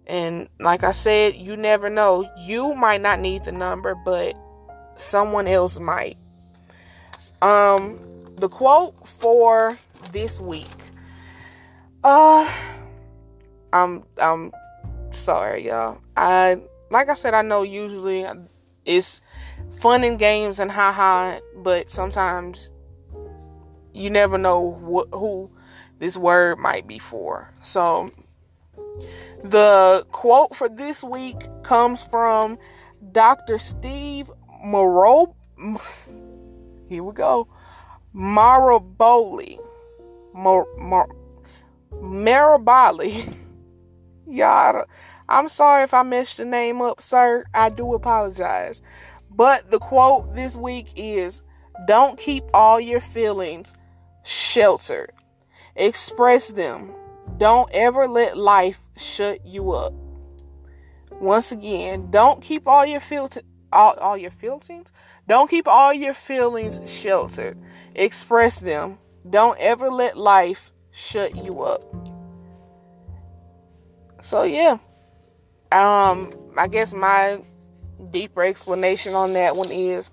And 0.07 0.49
like 0.61 0.84
I 0.84 0.93
said, 0.93 1.36
you 1.36 1.57
never 1.57 1.89
know. 1.89 2.30
You 2.36 2.74
might 2.74 3.01
not 3.01 3.18
need 3.18 3.45
the 3.45 3.53
number, 3.53 3.95
but 3.95 4.36
someone 4.95 5.47
else 5.47 5.80
might. 5.80 6.18
Um 7.41 7.99
the 8.36 8.51
quote 8.51 9.07
for 9.07 9.78
this 10.12 10.39
week. 10.39 10.68
Uh 12.05 12.47
I'm 13.72 14.05
I'm 14.20 14.53
sorry, 15.11 15.66
y'all. 15.66 16.00
I 16.16 16.61
like 16.90 17.09
I 17.09 17.14
said 17.14 17.34
I 17.34 17.42
know 17.42 17.62
usually 17.62 18.26
it's 18.84 19.20
fun 19.80 20.04
and 20.04 20.18
games 20.18 20.59
and 20.59 20.70
haha, 20.70 21.40
but 21.56 21.90
sometimes 21.90 22.70
you 23.92 24.11
never 24.11 24.38
know 24.38 24.72
wh- 24.72 25.14
who 25.14 25.50
this 25.98 26.16
word 26.16 26.59
might 26.59 26.86
be 26.86 26.98
for. 26.98 27.52
So, 27.61 28.11
the 29.42 30.06
quote 30.12 30.54
for 30.54 30.68
this 30.68 31.02
week 31.02 31.36
comes 31.62 32.02
from 32.02 32.59
Dr. 33.12 33.59
Steve 33.59 34.30
Moreau. 34.64 35.34
Here 36.88 37.02
we 37.02 37.12
go. 37.12 37.48
Maraboli. 38.14 39.59
Mar- 40.32 40.66
Mar- 40.78 41.11
Marabali. 42.00 43.36
Y'all, 44.28 44.84
I'm 45.28 45.48
sorry 45.48 45.84
if 45.84 45.94
I 45.94 46.02
messed 46.02 46.36
the 46.36 46.44
name 46.44 46.82
up, 46.82 47.00
sir. 47.00 47.44
I 47.54 47.70
do 47.70 47.94
apologize. 47.94 48.82
But 49.30 49.70
the 49.70 49.78
quote 49.78 50.34
this 50.34 50.54
week 50.54 50.88
is 50.96 51.42
Don't 51.86 52.18
keep 52.18 52.44
all 52.52 52.78
your 52.78 53.00
feelings 53.00 53.74
sheltered. 54.24 55.12
Express 55.76 56.48
them. 56.48 56.92
Don't 57.38 57.70
ever 57.72 58.06
let 58.06 58.36
life 58.36 58.80
shut 58.98 59.44
you 59.46 59.72
up. 59.72 59.94
Once 61.20 61.50
again, 61.50 62.10
don't 62.10 62.42
keep 62.42 62.68
all 62.68 62.84
your 62.84 63.00
filter 63.00 63.40
all, 63.72 63.94
all 63.94 64.16
your 64.16 64.30
feelings. 64.30 64.92
Don't 65.26 65.48
keep 65.48 65.66
all 65.66 65.92
your 65.92 66.14
feelings 66.14 66.80
sheltered. 66.86 67.58
Express 67.94 68.60
them. 68.60 68.98
Don't 69.28 69.58
ever 69.58 69.90
let 69.90 70.16
life 70.16 70.72
shut 70.90 71.36
you 71.36 71.62
up. 71.62 71.82
So 74.20 74.42
yeah. 74.42 74.78
Um 75.72 76.34
I 76.56 76.66
guess 76.68 76.92
my 76.92 77.40
deeper 78.10 78.42
explanation 78.44 79.14
on 79.14 79.32
that 79.34 79.56
one 79.56 79.70
is 79.70 80.10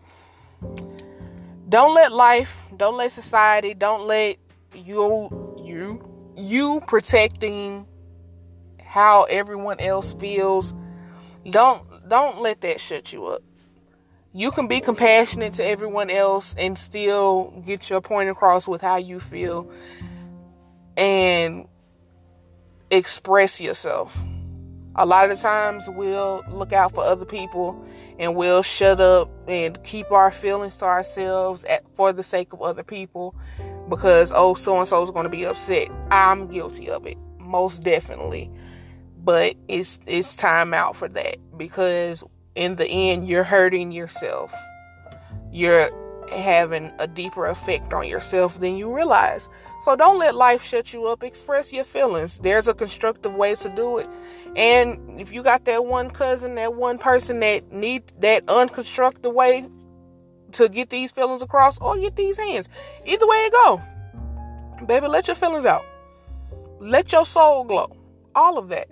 don't 1.69 1.95
let 1.95 2.11
life, 2.11 2.55
don't 2.77 2.97
let 2.97 3.11
society, 3.11 3.73
don't 3.73 4.05
let 4.05 4.37
you 4.73 5.55
you 5.63 6.33
you 6.37 6.81
protecting 6.87 7.85
how 8.83 9.23
everyone 9.23 9.79
else 9.79 10.13
feels. 10.13 10.73
Don't 11.49 11.83
don't 12.07 12.39
let 12.41 12.61
that 12.61 12.79
shut 12.79 13.11
you 13.11 13.25
up. 13.25 13.41
You 14.33 14.51
can 14.51 14.67
be 14.67 14.81
compassionate 14.81 15.53
to 15.55 15.65
everyone 15.65 16.09
else 16.09 16.53
and 16.57 16.77
still 16.77 17.63
get 17.65 17.89
your 17.89 18.01
point 18.01 18.29
across 18.29 18.67
with 18.67 18.81
how 18.81 18.97
you 18.97 19.19
feel 19.19 19.71
and 20.97 21.67
express 22.91 23.59
yourself. 23.59 24.17
A 24.95 25.05
lot 25.05 25.29
of 25.29 25.35
the 25.35 25.41
times 25.41 25.89
we'll 25.89 26.41
look 26.49 26.71
out 26.71 26.93
for 26.93 27.03
other 27.03 27.25
people 27.25 27.85
and 28.17 28.35
we'll 28.35 28.63
shut 28.63 29.01
up 29.01 29.29
and 29.47 29.81
keep 29.83 30.09
our 30.11 30.31
feelings 30.31 30.77
to 30.77 30.85
ourselves 30.85 31.65
at, 31.65 31.87
for 31.93 32.13
the 32.13 32.23
sake 32.23 32.53
of 32.53 32.61
other 32.61 32.83
people 32.83 33.35
because 33.89 34.31
oh 34.33 34.53
so 34.55 34.79
and 34.79 34.87
so 34.87 35.01
is 35.03 35.11
going 35.11 35.25
to 35.25 35.29
be 35.29 35.45
upset. 35.45 35.89
I'm 36.11 36.47
guilty 36.47 36.89
of 36.89 37.05
it 37.05 37.17
most 37.39 37.83
definitely. 37.83 38.51
But 39.23 39.55
it's 39.67 39.99
it's 40.05 40.33
time 40.33 40.73
out 40.73 40.95
for 40.95 41.07
that 41.09 41.37
because 41.57 42.23
in 42.55 42.75
the 42.75 42.87
end 42.87 43.27
you're 43.27 43.43
hurting 43.43 43.91
yourself. 43.91 44.53
You're 45.51 45.89
having 46.29 46.91
a 46.99 47.07
deeper 47.07 47.45
effect 47.45 47.93
on 47.93 48.07
yourself 48.07 48.59
than 48.59 48.75
you 48.77 48.93
realize. 48.93 49.49
So 49.81 49.95
don't 49.95 50.19
let 50.19 50.35
life 50.35 50.63
shut 50.63 50.93
you 50.93 51.05
up. 51.07 51.23
Express 51.23 51.71
your 51.71 51.83
feelings. 51.83 52.39
There's 52.39 52.67
a 52.67 52.73
constructive 52.73 53.33
way 53.33 53.55
to 53.55 53.69
do 53.69 53.97
it. 53.97 54.09
And 54.55 55.19
if 55.19 55.33
you 55.33 55.43
got 55.43 55.65
that 55.65 55.85
one 55.85 56.09
cousin, 56.09 56.55
that 56.55 56.75
one 56.75 56.97
person 56.97 57.39
that 57.41 57.71
need 57.71 58.03
that 58.19 58.45
unconstructive 58.45 59.33
way 59.33 59.67
to 60.53 60.69
get 60.69 60.89
these 60.89 61.11
feelings 61.11 61.41
across 61.41 61.77
or 61.79 61.97
get 61.97 62.15
these 62.15 62.37
hands, 62.37 62.69
either 63.05 63.27
way 63.27 63.37
it 63.37 63.51
go, 63.51 63.81
baby, 64.85 65.07
let 65.07 65.27
your 65.27 65.35
feelings 65.35 65.65
out. 65.65 65.85
Let 66.79 67.11
your 67.11 67.25
soul 67.25 67.63
glow. 67.63 67.95
All 68.35 68.57
of 68.57 68.69
that. 68.69 68.87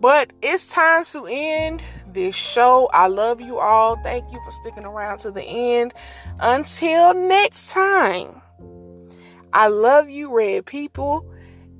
But 0.00 0.32
it's 0.42 0.68
time 0.68 1.04
to 1.06 1.26
end 1.26 1.82
this 2.14 2.34
show. 2.34 2.88
I 2.92 3.06
love 3.08 3.40
you 3.40 3.58
all. 3.58 3.96
Thank 4.02 4.30
you 4.32 4.40
for 4.44 4.50
sticking 4.50 4.84
around 4.84 5.18
to 5.18 5.30
the 5.30 5.42
end. 5.42 5.94
Until 6.40 7.14
next 7.14 7.70
time, 7.70 8.40
I 9.52 9.68
love 9.68 10.08
you, 10.08 10.34
red 10.34 10.66
people. 10.66 11.24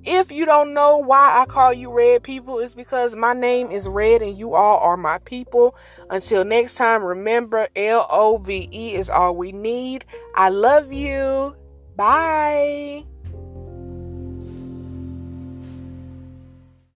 If 0.04 0.32
you 0.32 0.46
don't 0.46 0.72
know 0.72 0.98
why 0.98 1.40
I 1.40 1.44
call 1.44 1.72
you 1.72 1.90
red 1.92 2.22
people, 2.22 2.60
it's 2.60 2.74
because 2.74 3.14
my 3.14 3.34
name 3.34 3.70
is 3.70 3.88
Red 3.88 4.22
and 4.22 4.38
you 4.38 4.54
all 4.54 4.78
are 4.78 4.96
my 4.96 5.18
people. 5.18 5.76
Until 6.08 6.44
next 6.44 6.76
time, 6.76 7.02
remember 7.02 7.68
L 7.76 8.06
O 8.08 8.38
V 8.38 8.68
E 8.72 8.94
is 8.94 9.10
all 9.10 9.36
we 9.36 9.52
need. 9.52 10.06
I 10.34 10.48
love 10.48 10.92
you. 10.92 11.54
Bye. 11.96 13.04